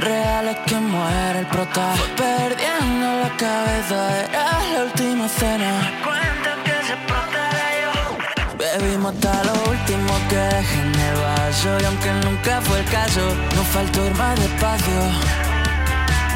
reales 0.00 0.56
que 0.66 0.76
muere 0.76 1.40
el 1.40 1.46
prota. 1.46 1.94
Perdiendo 2.16 3.06
la 3.22 3.30
cabeza, 3.36 4.22
era 4.24 4.60
la 4.72 4.84
última 4.84 5.28
cena. 5.28 5.70
Cuenta 6.04 6.50
que 6.64 6.76
se 6.88 6.96
yo. 7.82 8.56
Bebimos 8.56 9.14
hasta 9.14 9.44
lo 9.44 9.52
último 9.70 10.12
que 10.28 10.36
dejé 10.36 10.80
en 10.80 10.94
el 10.94 11.16
vaso. 11.16 11.68
Y 11.80 11.84
aunque 11.84 12.12
nunca 12.24 12.60
fue 12.62 12.78
el 12.80 12.84
caso, 12.86 13.20
nos 13.54 13.66
faltó 13.68 14.06
ir 14.06 14.14
más 14.14 14.38
despacio. 14.38 15.00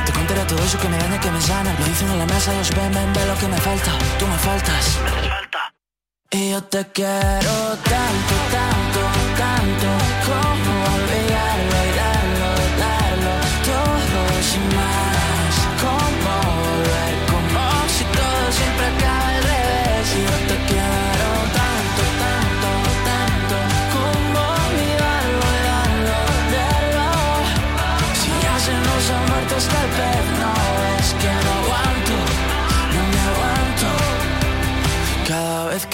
Te 0.07 0.13
contaré 0.13 0.41
todo 0.45 0.63
eso 0.63 0.79
que 0.79 0.89
me 0.89 0.99
daña, 0.99 1.21
que 1.21 1.31
me 1.31 1.41
sana. 1.41 1.75
Lo 1.79 1.85
dicen 1.85 2.11
en 2.11 2.19
la 2.19 2.27
mesa, 2.27 2.53
ellos 2.53 2.71
ven, 2.77 2.93
ven, 2.93 3.13
ve 3.13 3.27
lo 3.27 3.37
que 3.39 3.49
me 3.49 3.59
falta. 3.59 3.91
Tú 4.19 4.27
me 4.27 4.39
faltas. 4.39 4.99
Y 6.31 6.51
yo 6.51 6.63
te 6.65 6.85
quiero 6.93 7.55
tanto, 7.85 8.35
tanto, 8.51 9.01
tanto 9.39 10.04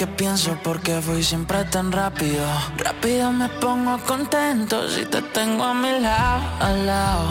que 0.01 0.07
pienso 0.07 0.55
por 0.63 0.81
qué 0.81 0.99
fui 0.99 1.21
siempre 1.21 1.63
tan 1.65 1.91
rápido. 1.91 2.43
Rápido 2.75 3.31
me 3.31 3.47
pongo 3.61 3.99
contento 3.99 4.89
si 4.89 5.05
te 5.05 5.21
tengo 5.21 5.63
a 5.63 5.75
mi 5.75 5.99
lado, 5.99 6.41
al 6.59 6.87
lado. 6.87 7.29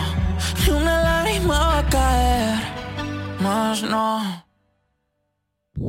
Ni 0.60 0.70
una 0.70 1.02
lágrima 1.02 1.58
va 1.58 1.78
a 1.78 1.86
caer, 1.88 2.58
más 3.40 3.82
no. 3.82 4.44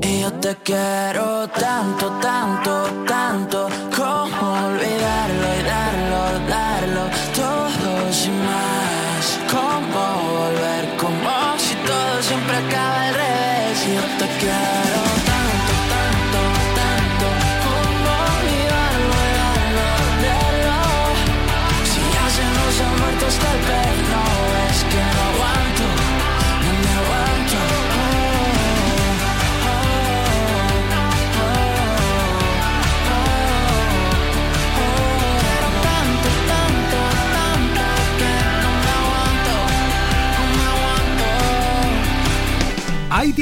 Y 0.01 0.21
yo 0.21 0.33
te 0.33 0.55
quiero 0.63 1.47
tanto, 1.49 2.09
tanto, 2.19 2.73
tanto 3.05 3.67
Como 3.95 4.53
olvidarlo 4.67 5.40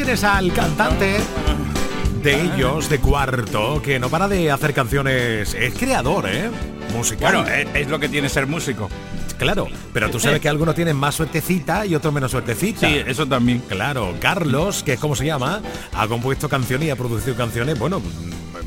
tienes 0.09 0.23
al 0.23 0.51
cantante 0.53 1.17
de 2.23 2.41
ellos, 2.41 2.89
de 2.89 2.97
cuarto, 2.97 3.79
que 3.79 3.99
no 3.99 4.09
para 4.09 4.27
de 4.27 4.49
hacer 4.49 4.73
canciones. 4.73 5.53
Es 5.53 5.75
creador, 5.75 6.27
¿eh? 6.27 6.49
Musical. 6.95 7.35
Bueno, 7.35 7.47
es, 7.47 7.67
es 7.75 7.87
lo 7.89 7.99
que 7.99 8.09
tiene 8.09 8.27
ser 8.27 8.47
músico. 8.47 8.89
Claro, 9.37 9.67
pero 9.93 10.09
tú 10.09 10.19
sabes 10.19 10.39
que 10.39 10.49
algunos 10.49 10.73
tienen 10.73 10.95
más 10.97 11.13
suertecita 11.13 11.85
y 11.85 11.93
otros 11.93 12.11
menos 12.11 12.31
suertecita. 12.31 12.87
Sí, 12.87 13.03
eso 13.05 13.27
también. 13.27 13.59
Claro, 13.59 14.15
Carlos, 14.19 14.81
que 14.81 14.93
es 14.93 14.99
como 14.99 15.15
se 15.15 15.27
llama, 15.27 15.61
ha 15.93 16.07
compuesto 16.07 16.49
canciones 16.49 16.87
y 16.87 16.89
ha 16.89 16.95
producido 16.95 17.35
canciones, 17.35 17.77
bueno, 17.77 18.01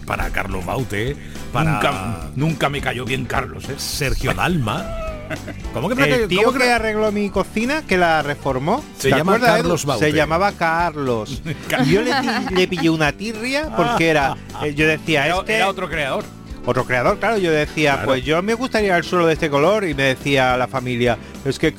para 0.06 0.30
Carlos 0.30 0.64
Baute, 0.64 1.16
para 1.52 1.72
Nunca, 1.72 2.30
nunca 2.36 2.68
me 2.68 2.80
cayó 2.80 3.04
bien 3.04 3.24
Carlos, 3.24 3.64
¿eh? 3.68 3.74
Sergio 3.78 4.32
Dalma. 4.32 5.11
¿Cómo 5.74 5.88
que 5.88 6.02
El 6.02 6.28
tío 6.28 6.42
cómo 6.44 6.58
que 6.58 6.70
arregló 6.70 7.10
mi 7.12 7.30
cocina, 7.30 7.82
que 7.86 7.96
la 7.96 8.22
reformó, 8.22 8.84
Se 8.98 9.08
¿te 9.10 9.16
llama 9.16 9.34
acuerdas, 9.36 9.56
Carlos? 9.58 9.84
Baute. 9.86 10.04
Se 10.06 10.12
llamaba 10.12 10.52
Carlos. 10.58 11.42
y 11.84 11.90
yo 11.90 12.02
le, 12.02 12.12
le 12.54 12.68
pillé 12.68 12.90
una 12.90 13.12
tirria 13.12 13.70
porque 13.76 14.08
era, 14.10 14.36
eh, 14.62 14.74
yo 14.74 14.86
decía, 14.86 15.26
Era, 15.26 15.36
este, 15.38 15.54
era 15.56 15.68
otro 15.68 15.88
creador. 15.88 16.24
otro 16.66 16.84
creador, 16.84 17.18
claro, 17.18 17.38
yo 17.38 17.50
decía, 17.50 17.92
Claro. 17.94 18.08
pues 18.08 18.24
yo 18.24 18.42
me 18.42 18.54
gustaría 18.54 18.96
el 18.96 19.04
suelo 19.04 19.26
de 19.26 19.32
este 19.34 19.48
color 19.50 19.84
y 19.84 19.94
me 19.94 20.02
decía 20.04 20.56
la 20.56 20.68
familia, 20.68 21.16
es 21.44 21.58
que 21.58 21.72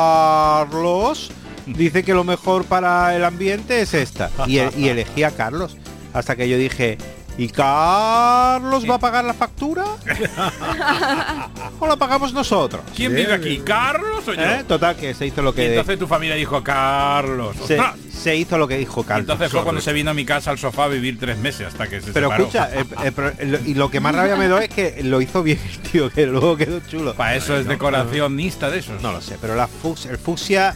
Carlos 0.00 1.30
dice 1.66 2.02
que 2.02 2.14
lo 2.14 2.24
mejor 2.24 2.64
para 2.64 3.14
el 3.14 3.24
ambiente 3.24 3.80
es 3.82 3.94
esta. 3.94 4.30
Y, 4.46 4.58
e- 4.58 4.70
y 4.76 4.88
elegí 4.88 5.22
a 5.22 5.30
Carlos. 5.30 5.76
Hasta 6.12 6.34
que 6.34 6.48
yo 6.48 6.56
dije, 6.56 6.98
¿y 7.38 7.48
Carlos 7.48 8.88
va 8.88 8.96
a 8.96 8.98
pagar 8.98 9.24
la 9.24 9.34
factura? 9.34 9.84
¿O 11.80 11.86
la 11.86 11.96
pagamos 11.96 12.32
nosotros? 12.32 12.82
¿Quién 12.94 13.14
vive 13.14 13.32
aquí? 13.32 13.58
¿Carlos 13.58 14.26
o 14.28 14.34
yo? 14.34 14.42
¿Eh? 14.42 14.64
Total, 14.68 14.96
que 14.96 15.14
se 15.14 15.26
hizo 15.26 15.40
lo 15.42 15.50
Y 15.50 15.54
que 15.54 15.70
entonces 15.70 15.98
tu 15.98 16.06
familia 16.06 16.34
dijo 16.36 16.62
Carlos. 16.62 17.56
se, 17.66 17.80
se 18.12 18.36
hizo 18.36 18.58
lo 18.58 18.68
que 18.68 18.76
dijo 18.76 19.00
Y 19.00 19.04
Carlos. 19.04 19.22
entonces 19.24 19.50
fue 19.50 19.62
cuando 19.62 19.80
se 19.80 19.92
vino 19.92 20.10
a 20.10 20.14
mi 20.14 20.24
casa 20.26 20.50
al 20.50 20.58
sofá 20.58 20.84
a 20.84 20.88
vivir 20.88 21.18
tres 21.18 21.38
meses 21.38 21.68
hasta 21.68 21.88
que 21.88 22.00
se 22.00 22.12
Pero 22.12 22.28
separó. 22.28 22.44
escucha, 22.44 22.70
eh, 22.74 22.84
eh, 23.04 23.12
pero 23.14 23.32
lo- 23.46 23.60
y 23.66 23.74
lo 23.74 23.90
que 23.90 24.00
más 24.00 24.14
rabia 24.14 24.36
me 24.36 24.48
da 24.48 24.62
es 24.62 24.68
que 24.68 25.02
lo 25.02 25.20
hizo 25.20 25.42
bien, 25.42 25.58
tío, 25.92 26.10
que 26.10 26.26
luego 26.26 26.56
quedó 26.56 26.80
chulo. 26.80 27.14
Para 27.14 27.36
eso 27.36 27.56
es 27.56 27.66
decoracionista 27.66 28.70
de 28.70 28.80
esos. 28.80 29.00
No 29.02 29.12
lo 29.12 29.20
sé, 29.20 29.38
pero 29.40 29.54
la 29.54 29.66
fux, 29.68 30.06
el 30.06 30.18
fucsia, 30.18 30.74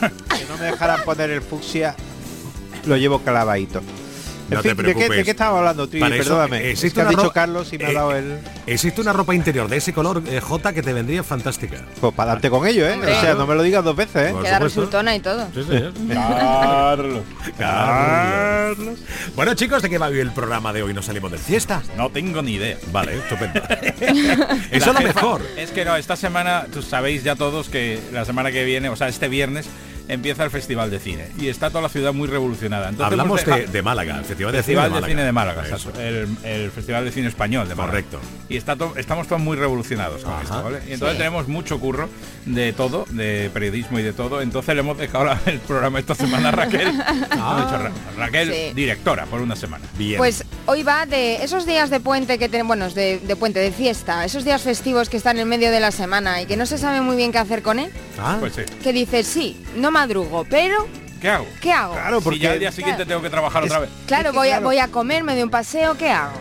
que 0.00 0.44
no 0.48 0.56
me 0.58 0.66
dejaran 0.66 1.02
poner 1.04 1.30
el 1.30 1.42
fucsia, 1.42 1.96
lo 2.86 2.96
llevo 2.96 3.18
clavadito. 3.20 3.82
En 4.50 4.56
No 4.56 4.62
te 4.62 4.74
fin, 4.74 4.84
¿de 4.84 4.94
qué. 4.94 5.08
¿de 5.08 5.24
qué 5.24 5.30
estaba 5.30 5.58
hablando, 5.58 5.88
Trivi? 5.88 6.08
Perdóname. 6.08 6.70
existe 6.70 7.00
es 7.00 7.06
que 7.06 7.10
dicho 7.10 7.24
ro- 7.24 7.32
Carlos 7.32 7.72
y 7.72 7.78
me 7.78 7.86
ha 7.86 7.90
eh, 7.90 7.94
dado 7.94 8.14
el... 8.16 8.38
Existe 8.66 9.00
una 9.00 9.12
ropa 9.12 9.34
interior 9.34 9.68
de 9.68 9.76
ese 9.78 9.92
color 9.92 10.22
eh, 10.26 10.40
J 10.40 10.72
que 10.72 10.82
te 10.82 10.92
vendría 10.92 11.22
fantástica. 11.22 11.78
Pues 12.00 12.12
para 12.14 12.32
adelante 12.32 12.50
con 12.50 12.66
ello, 12.66 12.86
¿eh? 12.86 12.98
O 12.98 13.20
sea, 13.20 13.34
no 13.34 13.46
me 13.46 13.54
lo 13.54 13.62
digas 13.62 13.82
dos 13.84 13.96
veces, 13.96 14.30
¿eh? 14.30 14.34
Queda 14.42 14.58
resultona 14.58 15.14
y 15.16 15.20
todo. 15.20 15.46
Sí, 15.54 15.62
señor. 15.64 15.92
Carlos. 16.08 17.22
Carlos. 17.58 18.98
Bueno, 19.34 19.54
chicos, 19.54 19.82
¿de 19.82 19.90
qué 19.90 19.98
va 19.98 20.06
hoy 20.08 20.18
el 20.20 20.32
programa 20.32 20.72
de 20.72 20.82
hoy? 20.82 20.92
¿Nos 20.94 21.06
salimos 21.06 21.32
de 21.32 21.38
fiesta? 21.38 21.82
No 21.96 22.10
tengo 22.10 22.42
ni 22.42 22.54
idea. 22.54 22.76
Vale, 22.92 23.16
estupendo. 23.18 23.60
Eso 24.70 24.90
es 24.90 24.94
lo 24.94 25.00
mejor. 25.00 25.42
Es 25.56 25.70
que 25.70 25.84
no, 25.84 25.96
esta 25.96 26.16
semana, 26.16 26.66
tú 26.72 26.82
sabéis 26.82 27.24
ya 27.24 27.36
todos 27.36 27.68
que 27.68 28.00
la 28.12 28.24
semana 28.24 28.50
que 28.52 28.64
viene, 28.64 28.88
o 28.88 28.96
sea, 28.96 29.08
este 29.08 29.28
viernes, 29.28 29.66
empieza 30.08 30.44
el 30.44 30.50
Festival 30.50 30.90
de 30.90 30.98
Cine 30.98 31.28
y 31.38 31.48
está 31.48 31.68
toda 31.70 31.82
la 31.82 31.88
ciudad 31.88 32.12
muy 32.12 32.28
revolucionada. 32.28 32.88
Entonces 32.88 33.12
Hablamos 33.12 33.42
hemos 33.42 33.58
de, 33.60 33.66
de 33.66 33.82
Málaga, 33.82 34.18
el 34.18 34.24
Festival 34.24 34.52
de 34.52 34.58
Festival 34.58 34.88
Cine 34.90 35.00
de. 35.00 35.06
Cine 35.08 35.22
de 35.24 35.32
Málaga, 35.32 35.64
el, 35.98 36.28
el 36.44 36.70
Festival 36.70 37.04
de 37.04 37.12
Cine 37.12 37.28
Español 37.28 37.68
de 37.68 37.74
Málaga. 37.74 37.90
Correcto. 37.92 38.20
Y 38.48 38.56
está 38.56 38.76
to- 38.76 38.94
estamos 38.96 39.26
todos 39.28 39.40
muy 39.42 39.56
revolucionados 39.56 40.22
con 40.24 40.34
esto, 40.42 40.62
¿vale? 40.62 40.80
Y 40.88 40.92
entonces 40.92 41.12
Sí. 41.16 41.18
tenemos 41.18 41.48
mucho 41.48 41.78
curro 41.80 42.08
de 42.46 42.72
todo, 42.72 43.06
de 43.10 43.50
periodismo 43.52 43.98
y 43.98 44.02
de 44.02 44.12
todo. 44.12 44.40
Entonces 44.42 44.74
le 44.74 44.80
hemos 44.80 44.98
dejado 44.98 45.36
el 45.46 45.58
programa 45.60 45.98
esta 45.98 46.14
semana 46.14 46.48
a 46.48 46.52
Raquel. 46.52 46.92
Ah. 47.30 47.56
Hemos 47.58 47.70
dicho, 47.70 47.82
Ra- 47.82 47.92
Raquel, 48.16 48.52
Sí. 48.52 48.72
directora, 48.74 49.26
por 49.26 49.40
una 49.40 49.56
semana. 49.56 49.84
Bien. 49.96 50.18
Pues 50.18 50.44
hoy 50.66 50.82
va 50.82 51.06
de 51.06 51.42
esos 51.42 51.66
días 51.66 51.90
de 51.90 52.00
puente 52.00 52.38
que 52.38 52.48
tenemos, 52.48 52.68
bueno, 52.68 52.88
de, 52.90 53.18
de 53.18 53.36
puente, 53.36 53.58
de 53.60 53.70
fiesta, 53.72 54.24
esos 54.24 54.44
días 54.44 54.62
festivos 54.62 55.08
que 55.08 55.16
están 55.16 55.38
en 55.38 55.48
medio 55.48 55.70
de 55.70 55.80
la 55.80 55.90
semana 55.90 56.40
y 56.42 56.46
que 56.46 56.56
no 56.56 56.66
se 56.66 56.78
sabe 56.78 57.00
muy 57.00 57.16
bien 57.16 57.32
qué 57.32 57.38
hacer 57.38 57.62
con 57.62 57.78
él. 57.78 57.90
Ah. 58.18 58.36
Pues 58.40 58.54
sí. 58.54 58.62
Que 58.82 58.92
dices, 58.92 59.26
sí, 59.26 59.62
no 59.76 59.90
madrugo, 59.92 60.44
pero 60.48 60.88
¿Qué 61.20 61.28
hago? 61.28 61.46
¿qué 61.60 61.72
hago? 61.72 61.94
Si 62.32 62.38
ya 62.40 62.50
al 62.50 62.58
día 62.58 62.72
siguiente 62.72 63.06
tengo 63.06 63.22
que 63.22 63.30
trabajar 63.30 63.62
otra 63.62 63.78
vez. 63.78 63.90
Claro, 64.06 64.32
voy, 64.32 64.50
A, 64.50 64.58
voy 64.58 64.80
a 64.80 64.88
comer, 64.88 65.22
me 65.22 65.34
doy 65.34 65.44
un 65.44 65.50
paseo, 65.50 65.96
¿qué 65.96 66.10
hago? 66.10 66.34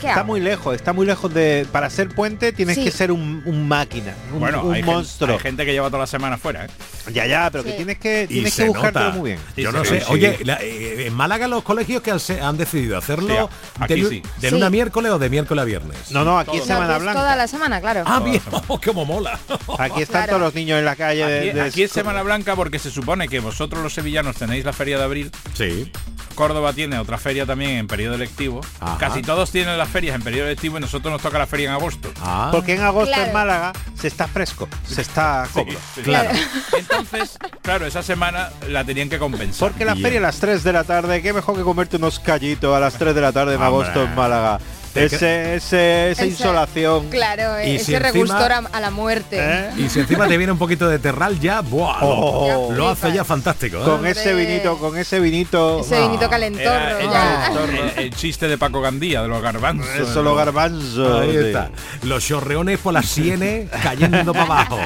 ¿Qué 0.00 0.08
Está 0.08 0.20
hago? 0.20 0.26
muy 0.26 0.40
lejos, 0.40 0.74
está 0.74 0.92
muy 0.92 1.06
lejos 1.06 1.32
de. 1.32 1.66
Para 1.70 1.88
ser 1.90 2.08
puente 2.08 2.52
tienes 2.52 2.76
Sí. 2.76 2.84
que 2.84 2.90
ser 2.90 3.12
un, 3.12 3.42
un 3.44 3.68
máquina, 3.68 4.14
un, 4.32 4.40
Bueno, 4.40 4.62
un 4.64 4.74
hay, 4.74 4.82
monstruo. 4.82 5.34
hay 5.34 5.38
gente 5.40 5.64
que 5.64 5.72
lleva 5.72 5.88
toda 5.88 6.00
la 6.00 6.06
semana 6.06 6.36
fuera, 6.38 6.64
¿eh? 6.64 6.68
Ya, 7.12 7.26
ya, 7.26 7.50
pero 7.50 7.64
que 7.64 7.72
tienes 7.72 7.98
que, 7.98 8.26
tienes 8.28 8.54
que 8.56 8.64
buscártelo 8.68 9.06
nota. 9.06 9.16
muy 9.18 9.30
bien. 9.30 9.40
Yo 9.56 9.72
no 9.72 9.84
sí, 9.84 9.90
sé. 9.90 10.00
sí. 10.00 10.06
Oye, 10.08 10.38
la- 10.44 10.58
eh, 10.62 11.06
en 11.06 11.14
Málaga 11.14 11.48
los 11.48 11.62
colegios 11.62 12.02
que 12.02 12.10
han, 12.10 12.20
se- 12.20 12.40
han 12.40 12.56
decidido 12.56 12.96
hacerlo 12.98 13.48
de, 13.88 13.96
de 13.96 14.10
Sí. 14.40 14.50
lunes 14.50 14.66
a 14.66 14.70
miércoles 14.70 15.12
o 15.12 15.18
de 15.18 15.30
miércoles 15.30 15.62
a 15.62 15.64
viernes. 15.64 16.10
No, 16.10 16.24
no, 16.24 16.38
aquí 16.38 16.56
es 16.58 16.64
Semana 16.64 16.98
Blanca. 16.98 17.20
toda 17.20 17.36
la 17.36 17.46
semana, 17.48 17.80
claro. 17.80 18.02
Ah, 18.06 18.20
bien, 18.20 18.40
cómo 18.84 19.04
mola. 19.04 19.38
Aquí 19.78 20.02
están 20.02 20.22
Claro. 20.24 20.28
todos 20.38 20.42
los 20.42 20.54
niños 20.54 20.78
en 20.78 20.84
la 20.84 20.96
calle. 20.96 21.26
de- 21.26 21.38
Aquí, 21.38 21.50
de- 21.50 21.60
aquí 21.60 21.82
es 21.84 21.92
Semana 21.92 22.22
Blanca 22.22 22.56
porque 22.56 22.78
se 22.78 22.90
supone 22.90 23.28
que 23.28 23.40
vosotros 23.40 23.82
los 23.82 23.92
sevillanos 23.94 24.36
tenéis 24.36 24.64
la 24.64 24.72
feria 24.72 24.98
de 24.98 25.04
abril. 25.04 25.30
Sí. 25.54 25.90
Córdoba 26.34 26.72
tiene 26.72 26.98
otra 26.98 27.18
feria 27.18 27.44
también 27.44 27.72
en 27.72 27.86
periodo 27.86 28.14
electivo. 28.14 28.62
Ajá. 28.80 28.96
Casi 28.98 29.20
todos 29.20 29.51
tienen 29.52 29.78
las 29.78 29.88
ferias 29.88 30.16
en 30.16 30.22
periodo 30.22 30.46
electivo 30.46 30.78
y 30.78 30.80
nosotros 30.80 31.12
nos 31.12 31.22
toca 31.22 31.38
la 31.38 31.46
feria 31.46 31.68
en 31.68 31.74
agosto. 31.74 32.10
Ah, 32.22 32.48
Porque 32.50 32.74
en 32.74 32.82
agosto 32.82 33.12
Claro. 33.12 33.26
en 33.28 33.32
Málaga 33.32 33.72
se 33.98 34.08
está 34.08 34.26
fresco, 34.26 34.68
se 34.88 35.02
está 35.02 35.46
cómodo. 35.52 35.72
Sí, 35.72 35.78
sí. 35.96 36.02
claro. 36.02 36.30
Entonces, 36.76 37.38
claro, 37.62 37.86
esa 37.86 38.02
semana 38.02 38.50
la 38.68 38.84
tenían 38.84 39.08
que 39.08 39.18
compensar. 39.18 39.68
Porque 39.68 39.84
la 39.84 39.92
Bien. 39.94 40.02
feria 40.04 40.18
a 40.18 40.22
las 40.22 40.38
3 40.40 40.64
de 40.64 40.72
la 40.72 40.84
tarde, 40.84 41.22
qué 41.22 41.32
mejor 41.32 41.56
que 41.56 41.62
comerte 41.62 41.96
unos 41.98 42.18
callitos 42.18 42.74
a 42.76 42.80
las 42.80 42.94
3 42.94 43.14
de 43.14 43.20
la 43.20 43.32
tarde 43.32 43.54
en 43.54 43.62
Hombre. 43.62 43.84
agosto 43.86 44.02
en 44.02 44.14
Málaga. 44.14 44.58
Ese, 44.94 45.54
ese- 45.56 46.10
esa 46.10 46.26
insolación. 46.26 47.08
Claro, 47.08 47.60
Y 47.64 47.76
ese 47.76 47.84
si 47.84 47.98
regustor 47.98 48.52
a, 48.52 48.58
a 48.72 48.80
la 48.80 48.90
muerte. 48.90 49.36
¿Eh? 49.40 49.70
Y 49.78 49.88
si 49.88 50.00
encima 50.00 50.28
te 50.28 50.36
viene 50.36 50.52
un 50.52 50.58
poquito 50.58 50.88
de 50.88 50.98
terral 50.98 51.40
ya, 51.40 51.60
¡buah! 51.62 52.00
lo- 52.00 52.08
Oh. 52.22 52.72
lo, 52.72 52.88
hace 52.88 53.12
ya 53.12 53.24
fantástico. 53.24 53.78
¿eh? 53.78 53.84
Con 53.84 54.06
ese 54.06 54.34
vinito, 54.34 54.76
con 54.78 54.96
ese 54.98 55.18
vinito. 55.20 55.80
Ese 55.80 56.00
vinito 56.02 56.28
calentorro. 56.28 56.70
Era 56.70 57.00
el, 57.00 57.10
ya. 57.10 57.52
el- 57.96 58.04
el 58.04 58.14
chiste 58.14 58.48
de 58.48 58.58
Paco 58.58 58.80
Gandía, 58.80 59.22
de 59.22 59.28
los 59.28 59.40
garbanzos. 59.42 59.88
Eso 60.10 60.22
lo 60.22 60.34
garbanzo. 60.34 61.20
Ahí 61.20 61.30
sí. 61.32 61.36
está. 61.38 61.70
Los 62.02 62.24
chorreones 62.26 62.78
por 62.78 62.92
las 62.92 63.06
sienes 63.06 63.70
cayendo 63.82 64.32
para 64.32 64.44
abajo. 64.44 64.78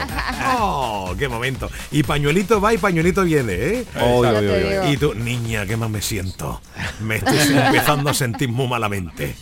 ¡Oh, 0.59 1.15
qué 1.19 1.29
momento! 1.29 1.71
Y 1.91 2.03
pañuelito 2.03 2.61
va 2.61 2.73
y 2.75 2.79
pañuelito 2.79 3.23
viene, 3.25 3.53
¿eh? 3.55 3.85
Y 4.93 4.97
tú, 4.97 5.15
niña, 5.15 5.67
qué 5.67 5.77
más 5.77 5.91
me 5.91 6.01
siento. 6.03 6.61
Me 7.01 7.17
estoy 7.17 7.39
empezando 7.39 8.11
a 8.11 8.15
sentir 8.15 8.49
muy 8.49 8.69
malamente. 8.69 9.35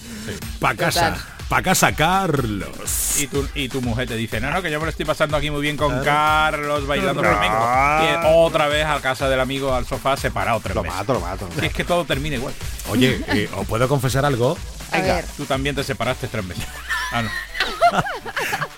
Pa' 0.61 0.75
casa, 0.75 1.12
Total. 1.14 1.25
pa' 1.49 1.62
casa, 1.62 1.93
Carlos. 1.95 3.18
Y 3.18 3.27
tu, 3.29 3.47
y 3.55 3.68
tu 3.68 3.81
mujer 3.83 4.09
te 4.09 4.16
dice, 4.16 4.41
no, 4.41 4.51
no, 4.51 4.62
que 4.62 4.70
yo 4.70 4.79
me 4.81 4.87
lo 4.87 4.91
estoy 4.91 5.05
pasando 5.05 5.37
aquí 5.37 5.51
muy 5.51 5.61
bien 5.62 5.77
con 5.77 6.03
Carlos 6.03 6.87
bailando 6.87 7.22
No. 7.22 7.29
flamenco. 7.29 7.64
Y 8.05 8.27
otra 8.27 8.68
vez 8.68 8.85
a 8.87 9.01
casa 9.01 9.29
del 9.29 9.41
amigo 9.41 9.75
al 9.75 9.87
sofá 9.87 10.16
separado 10.16 10.61
tres 10.61 10.75
Lo 10.75 10.83
meses. 10.83 10.97
mato, 10.99 11.14
lo 11.14 11.20
mato. 11.20 11.49
Es 11.62 11.72
que 11.72 11.85
todo 11.85 12.05
termina 12.05 12.37
igual. 12.37 12.55
Oye, 12.89 13.22
eh, 13.29 13.49
¿os 13.57 13.66
puedo 13.66 13.89
confesar 13.89 14.25
algo? 14.25 14.57
A 14.93 14.99
ver. 14.99 15.25
Tú 15.37 15.45
también 15.45 15.75
te 15.75 15.83
separaste 15.85 16.29
tres 16.29 16.45
meses. 16.45 16.64
Ah, 17.12 17.22
no. 17.22 17.31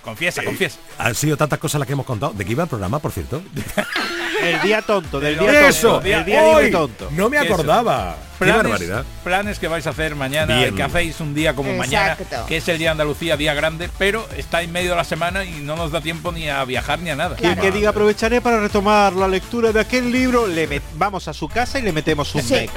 confiesa, 0.02 0.42
confiesa. 0.44 0.78
Han 0.98 1.14
sido 1.14 1.36
tantas 1.36 1.58
cosas 1.58 1.78
las 1.78 1.86
que 1.86 1.92
hemos 1.94 2.06
contado. 2.06 2.32
¿De 2.32 2.44
qué 2.44 2.52
iba 2.52 2.62
el 2.64 2.68
programa, 2.68 2.98
por 2.98 3.12
cierto? 3.12 3.42
El 4.42 4.60
día 4.60 4.82
tonto, 4.82 5.18
del 5.20 5.38
día 5.38 5.68
¡Eso! 5.68 5.92
tonto. 5.94 6.06
El 6.06 6.24
día 6.24 6.42
¡Hoy! 6.42 6.54
libre 6.64 6.70
tonto. 6.70 7.08
No 7.12 7.28
me 7.30 7.36
Eso. 7.38 7.46
Acordaba. 8.36 8.62
¡Qué 8.62 8.68
Planes, 8.68 8.88
barbaridad! 8.88 9.04
planes 9.24 9.58
que 9.58 9.68
vais 9.68 9.86
a 9.86 9.90
hacer 9.90 10.14
mañana, 10.14 10.58
Bien. 10.58 10.74
que 10.74 10.82
hacéis 10.82 11.20
un 11.20 11.34
día 11.34 11.54
como 11.54 11.72
mañana, 11.74 12.16
que 12.46 12.56
es 12.58 12.68
el 12.68 12.78
día 12.78 12.88
de 12.88 12.92
Andalucía, 12.92 13.36
día 13.36 13.54
grande, 13.54 13.90
pero 13.98 14.26
está 14.36 14.62
en 14.62 14.72
medio 14.72 14.90
de 14.90 14.96
la 14.96 15.04
semana 15.04 15.44
y 15.44 15.60
no 15.62 15.76
nos 15.76 15.90
da 15.92 16.00
tiempo 16.00 16.32
ni 16.32 16.48
a 16.48 16.64
viajar 16.64 16.98
ni 17.00 17.10
a 17.10 17.16
nada. 17.16 17.36
Y 17.40 17.46
el 17.46 17.58
que 17.58 17.70
diga 17.70 17.90
aprovecharé 17.90 18.40
para 18.40 18.60
retomar 18.60 19.12
la 19.14 19.26
lectura 19.28 19.72
de 19.72 19.80
aquel 19.80 20.10
libro, 20.12 20.46
le 20.46 20.68
met- 20.68 20.82
vamos 20.96 21.26
a 21.28 21.32
su 21.34 21.48
casa 21.48 21.78
y 21.78 21.82
le 21.82 21.92
metemos 21.92 22.34
un 22.34 22.42
Sí. 22.42 22.54
meco. 22.54 22.74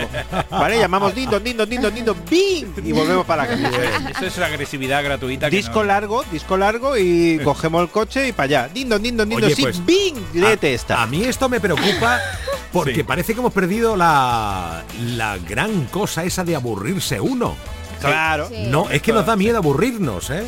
¿Vale? 0.50 0.80
Llamamos 0.80 1.14
dindo, 1.14 1.40
dindo, 1.40 1.66
dindo, 1.66 1.92
dindo, 1.92 2.16
bing 2.30 2.74
y 2.84 2.92
volvemos 2.92 3.26
para 3.26 3.44
la 3.44 3.50
casa. 3.50 3.70
Eso 4.12 4.26
es 4.26 4.38
la 4.38 4.48
agresividad 4.48 5.04
gratuita. 5.04 5.50
que 5.50 5.56
Disco 5.58 5.80
no- 5.80 5.86
largo, 5.86 6.24
disco 6.32 6.58
largo 6.58 6.98
y 6.98 7.40
cogemos 7.44 7.82
el 7.84 7.90
coche 7.90 8.28
y 8.28 8.32
para 8.32 8.46
allá. 8.46 8.70
Dindo, 8.74 8.98
dindo, 9.00 9.26
dindo, 9.26 9.46
Oye, 9.46 9.56
sí, 9.56 9.62
pues, 9.64 9.86
bing, 9.86 10.16
léete 10.34 10.74
esta. 10.74 11.02
A 11.02 11.08
mí 11.08 11.24
esto 11.24 11.50
me 11.50 11.60
preocupa 11.60 12.20
porque 12.72 12.96
Sí. 12.96 13.04
parece 13.04 13.34
que 13.34 13.40
hemos 13.40 13.54
perdido 13.54 13.96
la, 13.96 14.84
la 15.16 15.38
gran 15.38 15.86
cosa 15.86 16.24
esa 16.24 16.44
de 16.44 16.56
aburrirse 16.56 17.20
uno. 17.20 17.56
Claro. 18.02 18.48
Sí. 18.50 18.68
No, 18.68 18.90
es 18.90 19.02
que 19.02 19.12
nos 19.12 19.26
da 19.26 19.36
miedo 19.36 19.58
aburrirnos, 19.58 20.30
¿eh? 20.30 20.46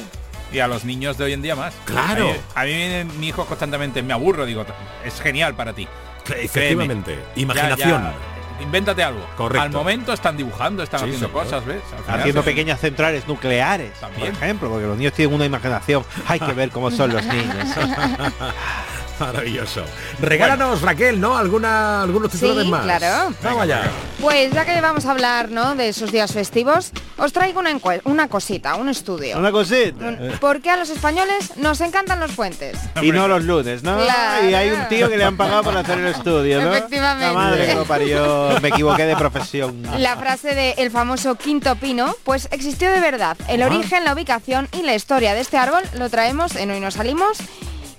Y 0.53 0.59
a 0.59 0.67
los 0.67 0.84
niños 0.86 1.17
de 1.17 1.24
hoy 1.26 1.34
en 1.34 1.41
día 1.41 1.55
más. 1.55 1.74
Claro. 1.86 2.30
A 2.30 2.34
mí, 2.34 2.39
a 2.55 2.63
mí 2.63 2.67
viene 2.76 3.03
mi 3.05 3.28
hijo 3.30 3.45
constantemente, 3.45 4.01
me 4.03 4.13
aburro, 4.13 4.45
digo, 4.45 4.65
es 5.05 5.19
genial 5.22 5.55
para 5.55 5.74
ti. 5.74 5.88
Efectivamente. 6.28 7.13
Créeme. 7.15 7.32
Imaginación. 7.36 8.03
Ya, 8.03 8.13
ya, 8.59 8.63
invéntate 8.63 9.03
algo. 9.03 9.26
Correcto. 9.38 9.61
Al 9.63 9.72
momento 9.72 10.13
están 10.13 10.38
dibujando, 10.38 10.84
están 10.84 10.99
Sí, 10.99 11.05
haciendo 11.07 11.28
señor. 11.30 11.43
cosas, 11.43 11.65
¿ves? 11.65 11.82
Final 12.05 12.19
Haciendo 12.19 12.43
pequeñas 12.43 12.80
centrales 12.80 13.28
nucleares, 13.28 13.93
También. 13.99 14.34
por 14.34 14.43
ejemplo, 14.43 14.69
porque 14.69 14.86
los 14.88 14.97
niños 14.97 15.13
tienen 15.13 15.34
una 15.36 15.45
imaginación. 15.45 16.05
Hay 16.28 16.39
que 16.39 16.53
ver 16.53 16.69
cómo 16.69 16.91
son 16.91 17.11
los 17.13 17.24
niños. 17.34 17.55
Maravilloso. 19.22 19.84
Regálanos, 20.19 20.82
Raquel, 20.82 21.19
¿no? 21.22 21.38
Alguna, 21.38 22.01
algunos 22.03 22.32
Sí, 22.32 22.39
titulares 22.39 22.67
más. 22.69 22.84
claro. 22.84 23.34
Vamos 23.43 23.61
allá. 23.63 23.84
Pues 24.19 24.51
ya 24.51 24.65
que 24.65 24.80
vamos 24.82 25.05
a 25.05 25.11
hablar 25.11 25.49
¿no? 25.49 25.76
de 25.76 25.89
esos 25.89 26.11
días 26.11 26.32
festivos, 26.32 26.91
os 27.17 27.32
traigo 27.34 27.59
una, 27.59 27.72
una 28.05 28.28
cosita, 28.28 28.76
un 28.76 28.89
estudio. 28.89 29.38
Una 29.38 29.51
cosita. 29.51 30.05
Un- 30.05 30.32
¿Por 30.39 30.61
qué 30.61 30.69
a 30.72 30.78
los 30.78 30.89
españoles 30.89 31.57
nos 31.57 31.82
encantan 31.82 32.19
los 32.19 32.32
puentes? 32.34 32.78
Y 33.01 33.11
no 33.11 33.28
los 33.28 33.43
lunes, 33.43 33.84
¿no? 33.84 33.97
Claro. 34.03 34.49
Y 34.49 34.53
hay 34.53 34.72
un 34.72 34.88
tío 34.88 35.09
que 35.09 35.17
le 35.17 35.24
han 35.24 35.38
pagado 35.38 35.63
para 35.63 35.80
hacer 35.82 35.99
el 35.99 36.07
estudio, 36.07 36.61
¿no? 36.61 36.74
Efectivamente. 36.74 37.28
La 37.28 37.34
madre 37.34 37.65
que 37.67 37.76
lo 37.76 37.86
parió. 37.86 38.59
Me 38.61 38.69
equivoqué 38.69 39.05
de 39.05 39.15
profesión. 39.15 39.84
La 39.97 40.15
frase 40.17 40.55
de 40.55 40.72
el 40.78 40.91
famoso 40.91 41.36
quinto 41.36 41.76
pino, 41.76 42.15
pues 42.24 42.47
existió 42.51 42.89
de 42.91 42.99
verdad. 42.99 43.38
El 43.47 43.61
Ah. 43.63 43.67
origen, 43.67 44.03
la 44.03 44.13
ubicación 44.13 44.67
y 44.72 44.82
la 44.84 44.95
historia 44.95 45.34
de 45.34 45.41
este 45.41 45.57
árbol 45.57 45.82
lo 45.97 46.09
traemos 46.09 46.55
en 46.55 46.72
Hoy 46.72 46.80
Nos 46.80 46.95
Salimos. 46.95 47.38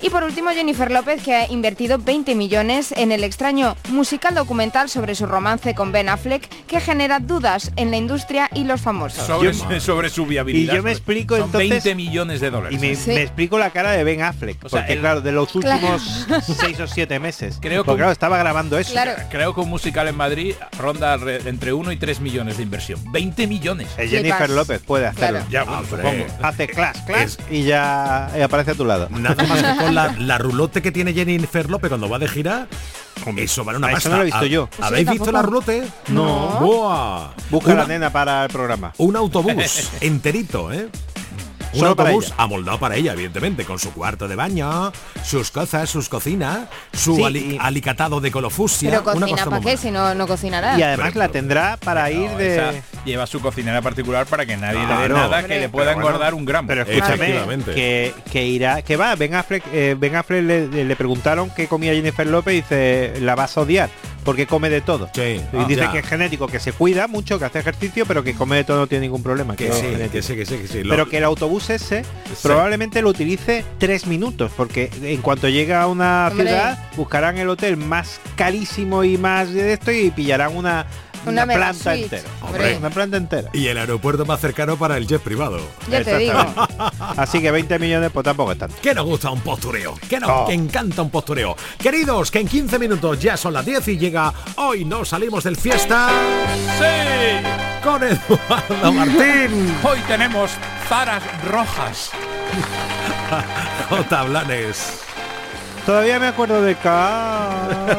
Y 0.03 0.11
por 0.11 0.25
último, 0.25 0.51
Jennifer 0.51 0.91
López, 0.91 1.23
que 1.23 1.33
ha 1.35 1.51
invertido 1.51 1.97
20 1.97 2.35
millones 2.35 2.93
en 2.97 3.13
el 3.13 3.23
extraño 3.23 3.77
musical 3.91 4.35
documental 4.35 4.89
sobre 4.89 5.15
su 5.15 5.27
romance 5.27 5.77
con 5.77 5.93
Ben 5.93 6.09
Affleck, 6.09 6.49
que 6.67 6.81
genera 6.81 7.21
dudas 7.21 7.71
en 7.77 7.93
la 7.93 7.99
industria 7.99 8.51
y 8.53 8.65
los 8.65 8.81
famosos. 8.81 9.25
Sobre, 9.25 9.53
Yo- 9.53 9.81
sobre 9.81 10.11
su 10.11 10.27
viabilidad. 10.27 10.73
Y 10.73 10.77
yo 10.77 10.83
me 10.83 10.91
explico 10.91 11.37
Son 11.37 11.47
entonces- 11.47 11.71
20 11.71 11.95
millones 11.95 12.41
de 12.41 12.51
dólares. 12.51 12.77
Y 12.77 12.81
me, 12.85 12.97
Sí. 12.97 13.11
me 13.11 13.23
explico 13.23 13.59
la 13.61 13.71
cara 13.71 13.93
de 13.93 14.03
Ben 14.03 14.23
Affleck. 14.23 14.65
O 14.65 14.69
sea, 14.69 14.81
porque 14.81 14.95
el- 14.95 14.99
claro, 15.01 15.21
de 15.21 15.31
los 15.31 15.55
últimos 15.55 16.03
seis 16.59 16.81
o 16.81 16.87
siete 16.89 17.21
meses. 17.21 17.59
Creo 17.61 17.85
que 17.85 17.95
claro, 17.95 18.11
estaba 18.11 18.37
grabando 18.39 18.79
eso. 18.79 18.91
Claro. 18.93 19.13
Creo 19.31 19.55
que 19.55 19.61
un 19.61 19.71
musical 19.71 20.09
en 20.09 20.17
Madrid 20.17 20.55
ronda 20.81 21.15
entre 21.45 21.73
1 21.73 21.93
y 21.93 21.97
3 21.97 22.19
millones 22.21 22.57
de 22.57 22.65
inversión. 22.65 22.99
20 23.13 23.47
millones. 23.47 23.89
Eh, 23.99 24.09
Jennifer. 24.09 24.51
López 24.51 24.81
puede 24.85 25.07
hacerlo. 25.07 25.45
Claro. 25.49 25.51
Ya, 25.51 25.63
bueno, 25.63 25.83
supongo. 25.89 26.27
Hace 26.43 26.67
clash, 26.67 26.97
clash 27.07 27.23
Es- 27.23 27.39
y 27.51 27.63
ya 27.63 28.29
y 28.37 28.41
aparece 28.41 28.73
a 28.73 28.75
tu 28.75 28.85
lado. 28.85 29.09
Nada 29.11 29.45
más 29.45 29.63
que 29.79 29.92
la, 29.93 30.15
la 30.19 30.39
rulote 30.39 30.83
que 30.83 30.93
tiene 30.93 31.13
Jennifer 31.13 31.69
López 31.71 31.89
cuando 31.89 32.09
va 32.09 32.19
de 32.19 32.29
gira. 32.29 32.67
Eso 33.37 33.63
vale 33.65 33.79
una 33.79 33.89
Eso 33.89 33.95
pasta. 33.97 34.09
no 34.11 34.17
lo 34.17 34.23
he 34.23 34.25
visto 34.27 34.41
¿Ha- 34.41 34.47
yo. 34.47 34.69
¿Habéis 34.81 35.07
Sí, 35.09 35.13
visto 35.15 35.31
la 35.33 35.43
rulote? 35.43 35.85
No. 36.09 36.59
Buah. 36.61 37.29
Busca 37.51 37.73
a 37.73 37.75
la 37.77 37.87
nena 37.87 38.11
para 38.11 38.45
el 38.45 38.51
programa. 38.51 38.93
Un 38.99 39.15
autobús 39.17 39.91
enterito, 40.01 40.73
¿eh? 40.73 40.89
Un 41.73 41.79
Solo 41.79 41.91
autobús 41.91 42.27
ella. 42.27 42.35
amoldado 42.39 42.79
para 42.79 42.97
ella, 42.97 43.13
evidentemente, 43.15 43.65
con 43.65 43.79
su 43.79 43.93
cuarto 43.93 44.29
de 44.29 44.37
baño, 44.37 44.93
sus 45.25 45.51
cosas, 45.51 45.89
sus 45.89 46.09
cocinas, 46.09 46.69
su 46.93 47.17
Sí, 47.17 47.25
ali- 47.25 47.55
y- 47.55 47.59
alicatado 47.61 48.21
de 48.21 48.31
colofusia. 48.31 48.91
Pero 48.91 49.03
una 49.03 49.13
cocina 49.13 49.45
cosa 49.45 49.51
para 49.51 49.63
qué 49.63 49.77
si 49.77 49.91
no, 49.91 50.15
no 50.15 50.27
cocinará. 50.27 50.79
Y 50.79 50.83
además 50.83 51.15
la 51.15 51.29
tendrá 51.29 51.79
para 51.79 52.11
ir 52.11 52.31
No, 52.31 52.39
de. 52.39 52.55
esa 52.57 52.73
lleva 53.05 53.27
su 53.27 53.41
cocinera 53.41 53.81
particular 53.83 54.27
para 54.27 54.45
que 54.47 54.57
nadie 54.57 54.81
le 54.81 54.87
dé 54.87 55.09
nada 55.09 55.39
Hombre. 55.39 55.47
que 55.47 55.61
le 55.61 55.69
pueda 55.69 55.87
Pero 55.89 55.97
bueno, 55.97 56.09
engordar 56.11 56.35
un 56.35 56.45
gramo. 56.45 56.69
Pero 56.69 56.83
escúchame, 56.83 57.15
Efectivamente. 57.15 57.75
que, 57.75 58.15
que 58.31 58.47
irá, 58.47 58.83
que 58.83 58.97
va, 58.97 59.15
Ben 59.17 59.35
Affleck, 59.35 59.65
eh, 59.73 59.97
Ben 59.99 60.15
Affleck 60.17 60.45
le, 60.45 60.85
le 60.85 60.97
preguntaron 60.97 61.51
qué 61.57 61.67
comía 61.69 61.93
Jennifer 61.95 62.27
López 62.27 62.53
y 62.53 62.57
dice, 62.61 63.15
la 63.21 63.35
vas 63.35 63.57
a 63.57 63.63
odiar. 63.63 63.89
Porque 64.25 64.47
come 64.47 64.71
de 64.71 64.81
todo. 64.81 65.09
Sí, 65.15 65.21
y 65.53 65.57
ah, 65.57 65.65
dice 65.69 65.81
ya. 65.83 65.93
que 65.93 65.99
es 65.99 66.07
genético, 66.07 66.47
que 66.47 66.61
se 66.61 66.73
cuida 66.73 67.07
mucho, 67.09 67.39
que 67.39 67.45
hace 67.45 67.59
ejercicio, 67.59 68.07
pero 68.07 68.23
que 68.23 68.35
come 68.35 68.57
de 68.57 68.65
todo 68.65 68.79
no 68.79 68.87
tiene 68.87 69.03
ningún 69.07 69.23
problema. 69.23 69.57
Que 69.57 69.67
que 70.11 70.23
sí, 70.23 70.35
que 70.37 70.45
sí, 70.47 70.57
que 70.59 70.69
sí. 70.69 70.83
Lo- 70.85 70.91
Pero 70.91 71.09
que 71.09 71.19
el 71.19 71.25
autobús 71.25 71.71
ese 71.71 72.05
probablemente 72.43 73.03
lo 73.03 73.09
utilice 73.11 73.65
tres 73.79 74.07
minutos, 74.07 74.53
porque 74.57 74.91
en 75.03 75.21
cuanto 75.23 75.49
llega 75.49 75.83
a 75.83 75.87
una 75.87 76.29
Hombre. 76.31 76.47
ciudad, 76.49 76.79
buscarán 76.97 77.39
el 77.39 77.49
hotel 77.49 77.77
más 77.77 78.21
carísimo 78.37 79.05
y 79.05 79.19
más 79.19 79.53
de 79.53 79.73
esto 79.75 79.91
y 79.93 80.11
pillarán 80.11 80.57
una, 80.57 80.87
Una 81.25 81.47
planta 81.47 81.95
entera. 81.95 82.29
hombre. 82.41 82.77
Una 82.79 82.91
planta 82.91 83.17
entera. 83.17 83.49
Y 83.53 83.67
el 83.69 83.79
aeropuerto 83.79 84.25
más 84.27 84.41
cercano 84.41 84.77
para 84.77 84.97
el 84.97 85.07
jet 85.07 85.21
privado. 85.23 85.61
Ya 85.89 86.03
te 86.03 86.17
digo. 86.19 86.35
Así 87.17 87.41
que 87.41 87.51
20 87.51 87.79
millones 87.79 88.11
pues 88.13 88.25
tampoco 88.25 88.53
es 88.53 88.59
tanto. 88.59 88.77
Que 88.83 88.95
nos 88.95 89.05
gusta 89.07 89.31
un 89.31 89.41
postureo, 89.41 89.95
que 90.09 90.19
nos 90.19 90.31
Oh. 90.31 90.47
que 90.47 90.55
encanta 90.55 91.03
un 91.03 91.11
postureo. 91.11 91.57
Queridos, 91.79 92.31
que 92.31 92.41
en 92.41 92.49
15 92.49 92.79
minutos 92.79 93.21
ya 93.21 93.37
son 93.37 93.53
las 93.53 93.65
10 93.65 93.87
y 93.89 93.99
llega 93.99 94.33
Hoy 94.57 94.85
no 94.85 95.05
salimos 95.05 95.45
del 95.45 95.57
fiesta. 95.57 96.09
¡Sí! 96.79 97.47
Con 97.85 98.03
Eduardo 98.03 98.93
Martín. 98.93 99.77
Hoy 99.83 99.99
tenemos 100.09 100.51
zaras 100.89 101.23
rojas. 101.45 102.11
J. 103.89 104.23
Blanes. 104.25 104.99
Todavía 105.87 106.19
me 106.21 106.29
acuerdo 106.29 106.63
de 106.63 106.77
Carlos. 106.77 107.97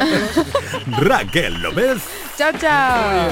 Raquel 0.87 1.61
López. 1.61 2.01
Chao, 2.35 2.51
chao. 2.59 3.29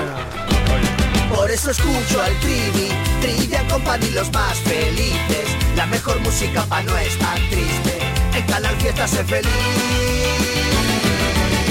Por 1.36 1.50
eso 1.50 1.72
escucho 1.72 2.22
al 2.22 2.40
Trivi, 2.40 2.90
Trivian 3.20 3.68
Company 3.68 4.12
los 4.12 4.32
más 4.32 4.60
felices. 4.60 5.58
La 5.76 5.88
mejor 5.88 6.20
música 6.20 6.64
pa' 6.66 6.84
no 6.84 6.96
estar 6.98 7.40
triste. 7.50 7.98
En 8.36 8.46
Canal 8.46 8.76
Fiesta 8.78 9.08
sé 9.08 9.24
feliz. 9.24 9.50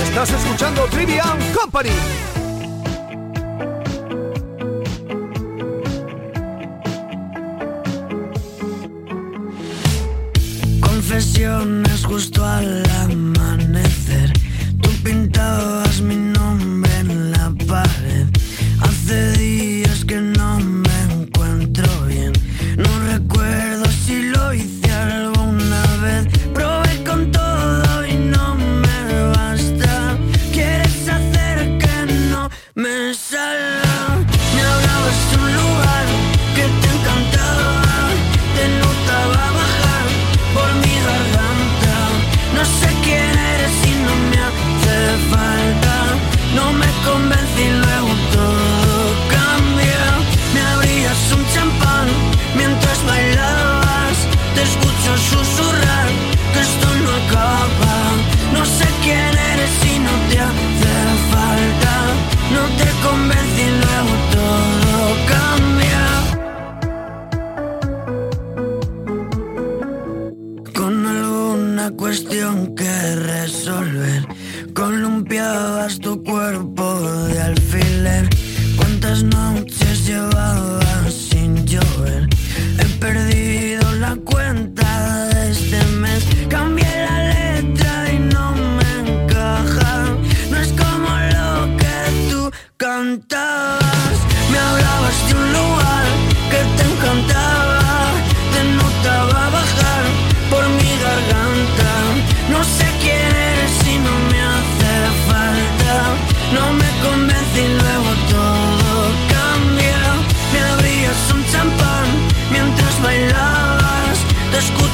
Estás 0.02 0.30
escuchando 0.32 0.86
Trivian 0.86 1.38
Company. 1.54 1.90
Confesiones 10.80 12.04
justo 12.04 12.44
al 12.44 12.82
amanecer. 13.02 13.29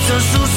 Te 0.06 0.16
escucho 0.16 0.55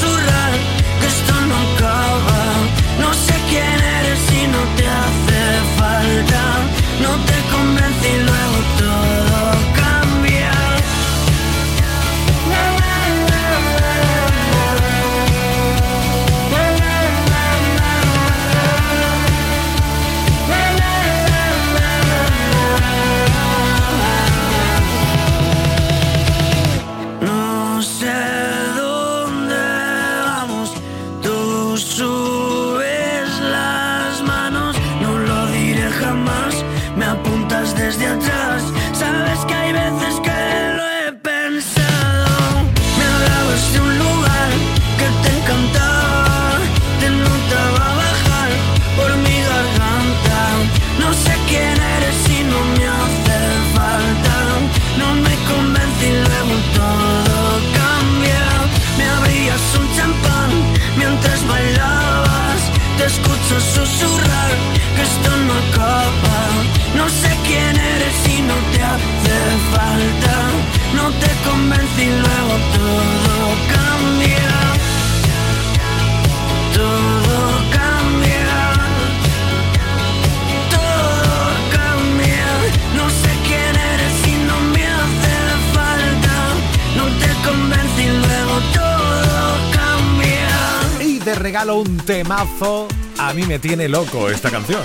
regalo 91.50 91.78
un 91.78 91.97
temazo. 91.97 92.88
A 93.18 93.34
mí 93.34 93.41
me 93.41 93.58
tiene 93.58 93.88
loco 93.88 94.30
esta 94.30 94.52
canción. 94.52 94.84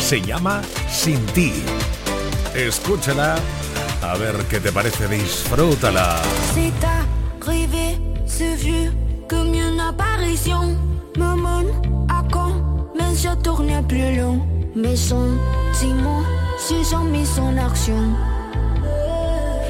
Se 0.00 0.20
llama 0.20 0.62
Sin 0.90 1.24
ti. 1.26 1.52
Escúchala. 2.56 3.36
A 4.02 4.16
ver 4.16 4.34
qué 4.50 4.58
te 4.58 4.72
parece. 4.72 5.06
Disfrútala. 5.06 6.20
C'est 6.54 6.84
arrivé, 6.98 8.00
c'est 8.26 8.56
vu 8.56 8.90
comme 9.28 9.54
une 9.54 9.78
apparition. 9.78 10.76
Me 11.16 11.36
mène 11.36 11.70
à 12.08 12.24
quand, 12.32 12.56
mais 12.96 13.14
je 13.14 13.32
tourne 13.36 13.86
plus 13.86 14.16
long. 14.16 14.44
Mes 14.74 14.96
sentiments 14.96 16.26
se 16.58 16.82
sont 16.82 17.04
mis 17.04 17.30
en 17.38 17.56
action. 17.58 18.16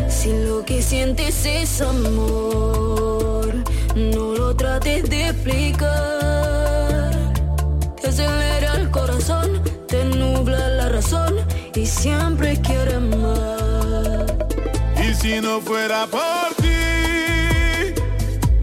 Si 0.09 0.31
lo 0.47 0.65
que 0.65 0.81
sientes 0.81 1.45
es 1.45 1.83
amor, 1.83 3.40
no 3.95 4.35
lo 4.35 4.55
trates 4.55 5.09
de 5.11 5.29
explicar. 5.29 7.11
Te 8.01 8.09
acelera 8.09 8.77
el 8.77 8.91
corazón, 8.91 9.63
te 9.89 10.05
nubla 10.05 10.69
la 10.69 10.89
razón 10.89 11.35
y 11.75 11.87
siempre 11.87 12.61
quieres 12.61 13.01
más. 13.01 14.33
Y 15.03 15.15
si 15.15 15.41
no 15.41 15.61
fuera 15.61 16.07
por 16.07 16.55
ti, 16.63 17.95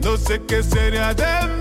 no 0.01 0.15
sé 0.17 0.41
qué 0.47 0.63
sería 0.63 1.13
de 1.13 1.47
mí. 1.47 1.56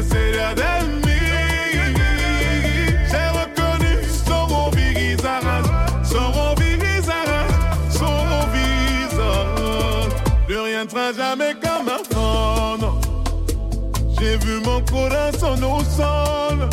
Qué 0.00 0.08
sería 0.08 0.54
de. 0.54 0.62
J'ai 3.10 3.28
reconnu 3.38 4.02
son 4.26 4.70
visage, 4.70 5.64
son 6.04 6.54
visage, 6.54 7.50
son 7.90 8.46
visage. 8.52 10.12
Plus 10.46 10.58
rien 10.58 10.84
ne 10.84 10.90
sera 10.90 11.12
jamais 11.12 11.54
comme 11.54 11.88
avant. 11.88 13.00
J'ai 14.18 14.36
vu 14.38 14.60
mon 14.64 14.80
corazon 14.82 15.56
au 15.62 15.84
sol. 15.84 16.68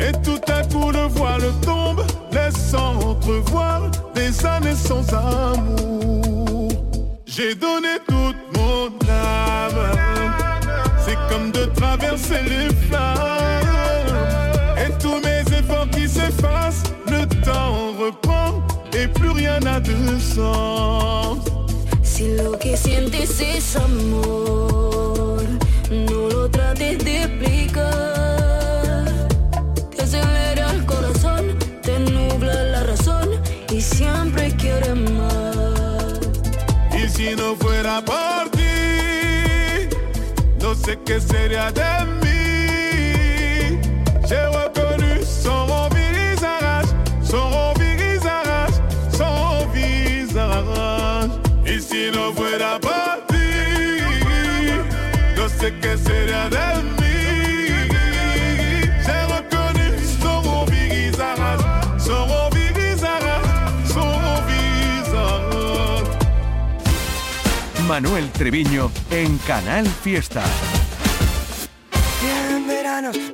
Et 0.00 0.12
tout 0.22 0.40
à 0.48 0.62
coup 0.64 0.90
le 0.90 1.06
voile 1.06 1.52
tombe, 1.62 2.02
laissant 2.32 2.96
entrevoir 2.96 3.90
des 4.14 4.44
années 4.44 4.74
sans 4.74 5.04
amour. 5.14 6.68
J'ai 7.26 7.54
donné 7.54 7.98
traverser 12.14 12.42
les 12.48 12.68
flammes. 12.86 13.18
Et 14.78 14.90
tous 14.98 15.20
mes 15.20 15.40
efforts 15.56 15.88
qui 15.90 16.08
s'effacent, 16.08 16.82
le 17.06 17.26
temps 17.44 17.92
reprend 17.98 18.62
et 18.92 19.08
plus 19.08 19.30
rien 19.30 19.60
n'a 19.60 19.80
de 19.80 20.18
sens. 20.18 21.38
Si 22.02 22.36
lo 22.36 22.58
que 22.58 22.76
sientes 22.76 23.40
es 23.40 23.76
amor, 23.76 25.42
no 25.90 26.28
lo 26.28 26.48
trates 26.48 26.98
de 26.98 27.22
explicar. 27.24 27.94
Te 29.96 30.02
acelera 30.02 30.70
el 30.72 30.84
corazón, 30.84 31.58
te 31.82 31.98
nubla 31.98 32.64
la 32.64 32.82
razón 32.84 33.28
y 33.72 33.80
siempre 33.80 34.52
quieres 34.56 34.96
más. 34.96 36.20
Y 36.96 37.08
si 37.08 37.34
no 37.34 37.56
fuera 37.56 38.00
por 38.04 38.53
sé 40.84 40.98
qué 41.04 41.18
sería 41.20 41.72
de 41.72 42.04
mí. 42.20 43.80
J'ai 44.28 44.46
reconnu 44.56 45.24
son 45.24 45.88
visage, 45.94 46.88
son 47.22 47.74
visage, 47.78 48.74
son 49.10 49.72
visage. 49.72 51.30
Y 51.64 51.80
si 51.80 52.10
no 52.14 52.32
fuera 52.34 52.78
por 52.80 53.26
ti, 53.28 53.48
no 55.36 55.48
sé 55.48 55.72
qué 55.80 55.96
sería 55.96 56.48
de 56.50 56.82
mí. 56.98 57.03
Manuel 67.94 68.28
Treviño 68.32 68.90
en 69.08 69.38
Canal 69.46 69.86
Fiesta. 69.86 70.42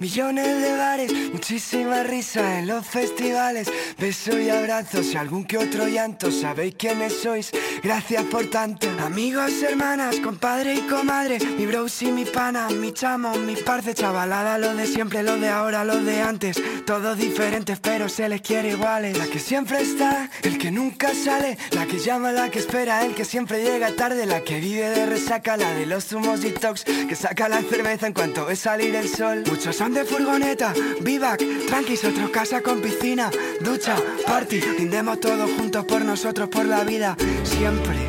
Millones 0.01 0.62
de 0.62 0.77
bares, 0.77 1.12
muchísima 1.33 2.03
risa 2.03 2.59
en 2.59 2.66
los 2.66 2.85
festivales, 2.87 3.71
besos 3.99 4.41
y 4.41 4.51
abrazos 4.51 5.12
y 5.12 5.16
algún 5.16 5.45
que 5.45 5.59
otro 5.59 5.87
llanto. 5.87 6.33
Sabéis 6.33 6.75
quiénes 6.77 7.12
sois, 7.23 7.53
gracias 7.83 8.25
por 8.25 8.51
tanto. 8.51 8.89
Amigos, 9.05 9.62
hermanas, 9.62 10.16
compadre 10.16 10.75
y 10.75 10.81
comadre, 10.83 11.39
mi 11.57 11.66
bros 11.66 12.03
y 12.03 12.11
mi 12.11 12.25
pana, 12.25 12.68
mi 12.71 12.93
chamo, 12.93 13.35
mi 13.37 13.55
parce, 13.55 13.95
chavalada, 13.95 14.59
lo 14.59 14.75
de 14.75 14.87
siempre, 14.87 15.23
lo 15.23 15.37
de 15.37 15.49
ahora, 15.49 15.85
lo 15.85 16.03
de 16.03 16.21
antes. 16.21 16.61
Todos 16.85 17.16
diferentes, 17.18 17.79
pero 17.79 18.09
se 18.09 18.29
les 18.29 18.41
quiere 18.41 18.71
iguales. 18.71 19.16
La 19.18 19.27
que 19.27 19.39
siempre 19.39 19.83
está, 19.83 20.29
el 20.43 20.59
que 20.59 20.71
nunca 20.71 21.14
sale, 21.14 21.59
la 21.71 21.87
que 21.87 21.99
llama, 21.99 22.33
la 22.33 22.51
que 22.51 22.59
espera, 22.59 23.05
el 23.05 23.14
que 23.14 23.25
siempre 23.25 23.62
llega 23.62 23.95
tarde, 23.95 24.27
la 24.27 24.41
que 24.41 24.59
vive 24.59 24.89
de 24.91 25.07
resaca, 25.07 25.57
la 25.57 25.73
de 25.75 25.87
los 25.87 26.07
zumos 26.07 26.41
detox, 26.41 26.85
que 26.85 27.14
saca 27.14 27.49
la 27.49 27.62
cerveza 27.62 28.07
en 28.09 28.14
cuanto 28.14 28.47
ve 28.47 28.57
salir 28.57 28.95
el 28.97 29.09
sol. 29.09 29.45
Muchos 29.61 29.76
son 29.76 29.92
de 29.92 30.06
furgoneta, 30.06 30.72
vivac, 31.02 31.38
tranquis, 31.66 32.02
otros 32.04 32.30
casa 32.30 32.62
con 32.62 32.80
piscina, 32.80 33.30
ducha, 33.61 33.94
party, 34.26 34.58
rindemos 34.58 35.20
todos 35.20 35.50
juntos 35.50 35.84
por 35.84 36.02
nosotros, 36.02 36.48
por 36.48 36.64
la 36.64 36.82
vida, 36.82 37.14
siempre. 37.44 38.08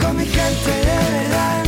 Con 0.00 0.16
mi 0.16 0.26
gente 0.26 0.72
de 0.90 0.98
verdad, 1.18 1.62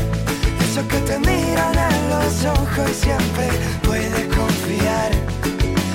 esos 0.65 0.85
que 0.89 0.99
te 0.99 1.19
miran 1.21 1.79
a 1.79 1.91
los 2.11 2.45
ojos 2.59 2.91
y 2.91 2.95
siempre 2.95 3.51
puedes 3.85 4.27
confiar, 4.35 5.13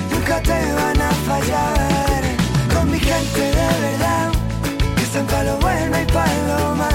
nunca 0.09 0.41
te 0.43 0.73
van 0.75 1.01
a 1.01 1.11
fallar. 1.27 2.23
Con 2.73 2.89
mi 2.89 2.99
gente 3.01 3.41
de 3.41 3.51
verdad, 3.51 4.31
que 4.95 5.03
están 5.03 5.25
para 5.27 5.43
lo 5.43 5.57
bueno 5.57 6.01
y 6.01 6.05
para 6.05 6.47
lo 6.47 6.75
malo, 6.77 6.92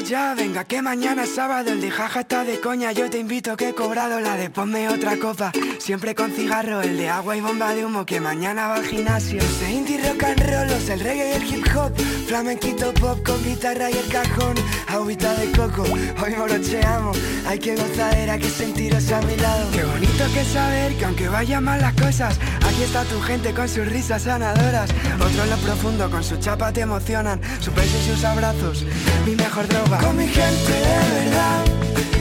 ya, 0.00 0.34
venga 0.34 0.64
que 0.64 0.82
mañana 0.82 1.24
es 1.24 1.34
sábado 1.34 1.72
El 1.72 1.80
de 1.80 1.90
jaja 1.90 2.20
está 2.20 2.44
de 2.44 2.60
coña, 2.60 2.92
yo 2.92 3.10
te 3.10 3.18
invito 3.18 3.56
que 3.56 3.70
he 3.70 3.74
cobrado 3.74 4.20
La 4.20 4.36
de 4.36 4.50
ponme 4.50 4.88
otra 4.88 5.18
copa, 5.18 5.52
siempre 5.78 6.14
con 6.14 6.30
cigarro 6.32 6.82
El 6.82 6.96
de 6.96 7.08
agua 7.08 7.36
y 7.36 7.40
bomba 7.40 7.74
de 7.74 7.84
humo 7.84 8.06
que 8.06 8.20
mañana 8.20 8.68
va 8.68 8.76
al 8.76 8.84
gimnasio. 8.84 9.40
Los 9.40 9.60
de 9.60 9.70
indie 9.72 9.98
rock 9.98 10.24
and 10.24 10.40
roll, 10.40 10.68
los 10.68 10.86
del 10.86 11.00
reggae 11.00 11.30
y 11.30 11.32
el 11.32 11.44
hip 11.44 11.66
hop. 11.74 11.92
Flamenquito 12.26 12.92
pop 12.94 13.18
con 13.24 13.42
guitarra 13.42 13.90
y 13.90 13.94
el 13.94 14.08
cajón. 14.08 14.54
Agüita 14.88 15.34
de 15.34 15.50
coco, 15.52 15.82
hoy 15.82 16.34
morocheamos. 16.36 17.18
Hay 17.46 17.58
que 17.58 17.74
gozadera, 17.74 18.38
que 18.38 18.50
sentiros 18.50 19.10
a 19.10 19.20
mi 19.22 19.36
lado. 19.36 19.70
Qué 19.72 19.84
bonito 19.84 20.24
que 20.34 20.44
saber 20.44 20.94
que 20.96 21.04
aunque 21.04 21.28
vayan 21.28 21.64
mal 21.64 21.80
las 21.80 21.94
cosas 21.94 22.38
Aquí 22.68 22.82
está 22.82 23.02
tu 23.04 23.20
gente 23.20 23.52
con 23.54 23.68
sus 23.68 23.86
risas 23.86 24.22
sanadoras. 24.22 24.90
Otros 25.14 25.38
en 25.38 25.50
lo 25.50 25.56
profundo 25.56 26.10
con 26.10 26.22
su 26.22 26.36
chapa 26.36 26.72
te 26.72 26.82
emocionan. 26.82 27.40
Su 27.60 27.72
beso 27.72 27.96
y 27.98 28.14
sus 28.14 28.24
abrazos, 28.24 28.84
mi 29.24 29.34
mejor 29.34 29.66
droga 29.66 29.87
Con 29.96 30.18
mi 30.18 30.28
gente 30.28 30.72
de 30.72 31.00
verdad. 31.16 31.64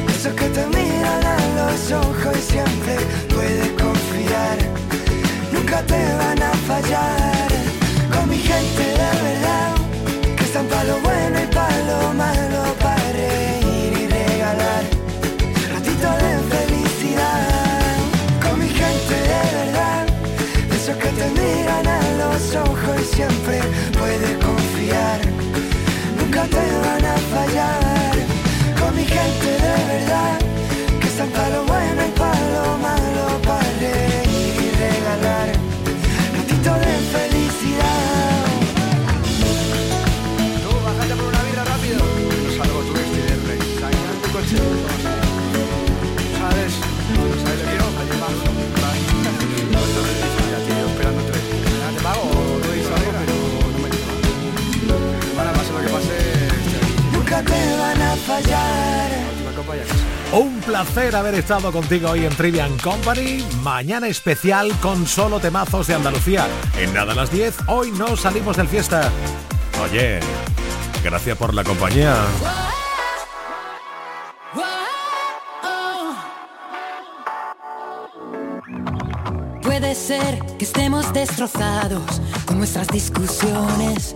Esos 0.08 0.34
que 0.36 0.48
te 0.48 0.66
miran 0.68 1.22
a 1.22 1.38
los 1.58 1.92
ojos 1.92 2.38
y 2.38 2.42
siempre 2.54 2.96
puedes 3.28 3.70
confiar. 3.72 4.58
Nunca 5.52 5.82
te 5.82 6.02
van 6.16 6.42
a 6.42 6.54
fallar. 6.66 7.50
Con 8.10 8.30
mi 8.30 8.38
gente 8.38 8.84
de 8.84 9.12
verdad. 9.28 9.76
Que 10.38 10.44
están 10.46 10.66
para 10.68 10.86
lo 10.86 11.00
bueno 11.02 11.40
y 11.44 11.54
para 11.54 11.78
lo 11.90 12.14
malo 12.14 12.74
Para 12.80 13.12
reír 13.12 13.94
y 14.02 14.08
regalar. 14.08 14.84
Ratito 15.74 16.10
de 16.24 16.32
felicidad. 16.56 17.98
Con 18.44 18.60
mi 18.60 18.70
gente 18.70 19.14
de 19.14 19.44
verdad. 19.60 20.06
Esos 20.74 20.96
que 20.96 21.10
te 21.10 21.28
miran 21.32 21.86
a 21.86 22.02
los 22.22 22.56
ojos 22.56 23.02
y 23.02 23.16
siempre 23.16 23.60
puedes 24.00 24.38
confiar 24.38 25.27
Nunca 26.38 26.56
te 26.56 26.78
van 26.78 27.04
a 27.04 27.18
fallar. 27.18 28.14
Con 28.80 28.96
mi 28.96 29.04
gente 29.04 29.48
de 29.48 29.86
verdad 29.92 30.38
Que 31.00 31.08
para 31.34 31.50
lo 31.50 31.66
bueno 31.66 32.17
fallar. 58.28 59.10
Un 60.34 60.60
placer 60.60 61.16
haber 61.16 61.36
estado 61.36 61.72
contigo 61.72 62.10
hoy 62.10 62.26
en 62.26 62.36
Trivian 62.36 62.78
Company. 62.80 63.44
Mañana 63.64 64.08
especial 64.08 64.72
con 64.82 65.08
solo 65.08 65.40
temazos 65.40 65.88
de 65.88 65.96
Andalucía. 65.96 66.46
En 66.78 66.94
nada 66.94 67.14
a 67.14 67.16
las 67.16 67.32
10, 67.32 67.56
hoy 67.68 67.92
no 67.92 68.18
salimos 68.18 68.58
del 68.58 68.68
fiesta. 68.68 69.10
Oye, 69.84 70.20
gracias 71.04 71.38
por 71.38 71.54
la 71.54 71.64
compañía. 71.64 72.16
Puede 79.62 79.96
ser 79.96 80.40
que 80.58 80.66
estemos 80.66 81.14
destrozados 81.14 82.22
con 82.46 82.58
nuestras 82.58 82.88
discusiones, 82.88 84.16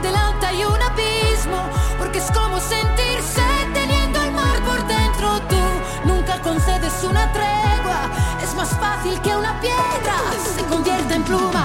delante 0.00 0.46
hay 0.46 0.64
un 0.64 0.80
abismo, 0.82 1.68
porque 1.98 2.18
es 2.18 2.30
como 2.30 2.58
sentirse 2.60 3.42
teniendo 3.72 4.22
el 4.22 4.32
mar 4.32 4.58
por 4.64 4.86
dentro. 4.86 5.40
Tú 5.48 5.62
nunca 6.04 6.40
concedes 6.42 7.02
una 7.04 7.32
tregua, 7.32 8.10
es 8.42 8.54
más 8.54 8.70
fácil 8.70 9.20
que 9.20 9.34
una 9.36 9.58
piedra 9.60 10.16
se 10.56 10.64
convierta 10.64 11.14
en 11.14 11.22
pluma 11.24 11.64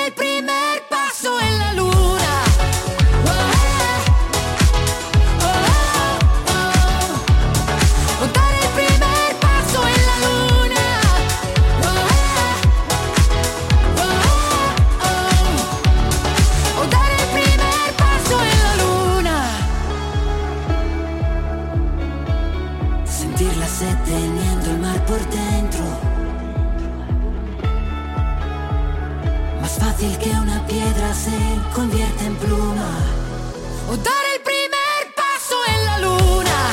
Fácil 30.01 30.17
que 30.17 30.29
una 30.29 30.65
piedra 30.67 31.13
se 31.13 31.31
convierte 31.73 32.25
en 32.25 32.35
pluma. 32.35 32.89
O 33.89 33.97
dar 33.97 34.23
el 34.35 34.41
primer 34.41 35.13
paso 35.15 35.55
en 35.67 35.85
la 35.85 35.99
luna. 35.99 36.71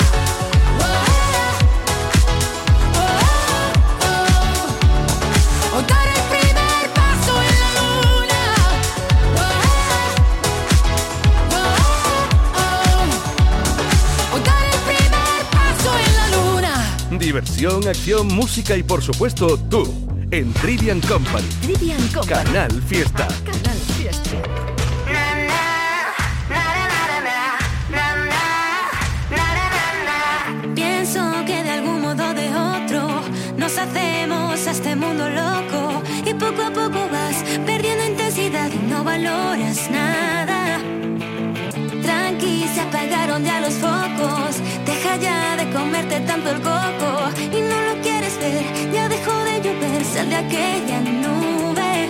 O 5.74 5.82
dar 5.82 6.08
el 6.08 6.22
primer 6.34 6.92
paso 6.94 7.32
en 7.42 7.60
la 7.64 7.70
luna. 7.80 8.42
O 14.32 14.38
dar 14.38 14.64
el 14.64 14.80
primer 14.90 15.40
paso 15.50 15.90
en 16.06 16.12
la 16.16 16.26
luna. 16.36 17.18
Diversión, 17.18 17.88
acción, 17.88 18.26
música 18.28 18.76
y 18.76 18.82
por 18.82 19.02
supuesto 19.02 19.58
tú. 19.58 20.07
En 20.30 20.52
Trivian 20.52 21.00
Company. 21.00 21.48
Trivian 21.62 22.06
Company. 22.08 22.44
Canal 22.44 22.70
Fiesta. 22.82 23.26
Canal 23.46 23.78
Fiesta. 23.96 24.30
Pienso 30.74 31.32
que 31.46 31.62
de 31.62 31.70
algún 31.70 32.02
modo 32.02 32.28
o 32.28 32.34
de 32.34 32.54
otro 32.54 33.22
nos 33.56 33.78
hacemos 33.78 34.66
a 34.66 34.70
este 34.70 34.94
mundo 34.96 35.30
loco 35.30 36.02
y 36.26 36.34
poco 36.34 36.62
a 36.62 36.70
poco 36.72 37.08
vas 37.10 37.42
perdiendo 37.64 38.04
intensidad 38.04 38.70
y 38.70 38.86
no 38.86 39.02
valoras 39.04 39.90
nada. 39.90 40.78
Tranqui, 42.02 42.66
se 42.74 42.80
apagaron 42.82 43.44
ya 43.44 43.60
los 43.60 43.72
focos, 43.74 44.56
deja 44.84 45.16
ya 45.16 45.56
de 45.56 45.70
comerte 45.70 46.20
tanto 46.20 46.50
el 46.50 46.60
coco 46.60 47.30
y 47.50 47.60
no 47.62 47.80
lo 47.80 48.02
quieres 48.02 48.38
ver, 48.38 48.92
ya 48.92 49.08
de 49.08 49.17
llover, 49.62 50.04
sal 50.04 50.28
de 50.30 50.36
aquella 50.36 51.00
nube 51.00 52.08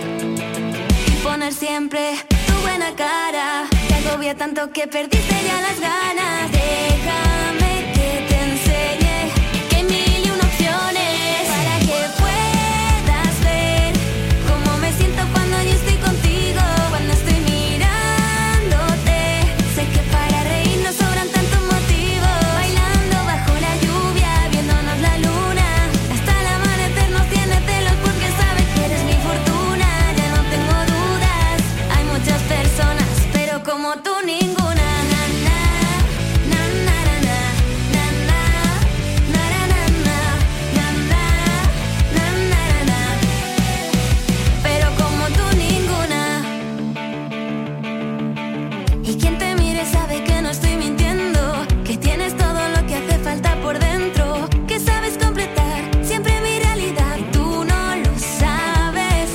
y 1.07 1.11
poner 1.23 1.53
siempre 1.53 2.15
tu 2.47 2.55
buena 2.61 2.95
cara. 2.95 3.67
Te 3.89 3.95
agobia 3.95 4.35
tanto 4.35 4.71
que 4.71 4.87
perdiste 4.87 5.35
ya 5.47 5.61
las 5.63 5.81
ganas. 5.81 6.53
Déjame 6.53 7.38
Y 49.09 49.17
quien 49.17 49.39
te 49.39 49.55
mire 49.55 49.87
sabe 49.87 50.23
que 50.23 50.43
no 50.43 50.51
estoy 50.51 50.77
mintiendo, 50.77 51.41
que 51.83 51.97
tienes 51.97 52.37
todo 52.37 52.69
lo 52.75 52.87
que 52.87 52.95
hace 52.97 53.19
falta 53.21 53.57
por 53.63 53.79
dentro, 53.79 54.47
que 54.67 54.79
sabes 54.79 55.17
completar 55.17 55.81
siempre 56.03 56.39
mi 56.43 56.59
realidad 56.59 57.17
y 57.17 57.23
tú 57.33 57.65
no 57.65 57.97
lo 57.97 58.19
sabes. 58.19 59.31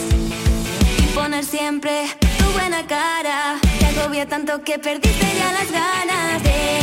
Y 0.99 1.07
poner 1.15 1.43
siempre 1.43 2.05
tu 2.37 2.45
buena 2.51 2.85
cara, 2.85 3.55
te 3.79 3.85
agobia 3.87 4.27
tanto 4.27 4.61
que 4.61 4.77
perdiste 4.77 5.27
ya 5.39 5.51
las 5.53 5.71
ganas 5.71 6.43
de 6.43 6.82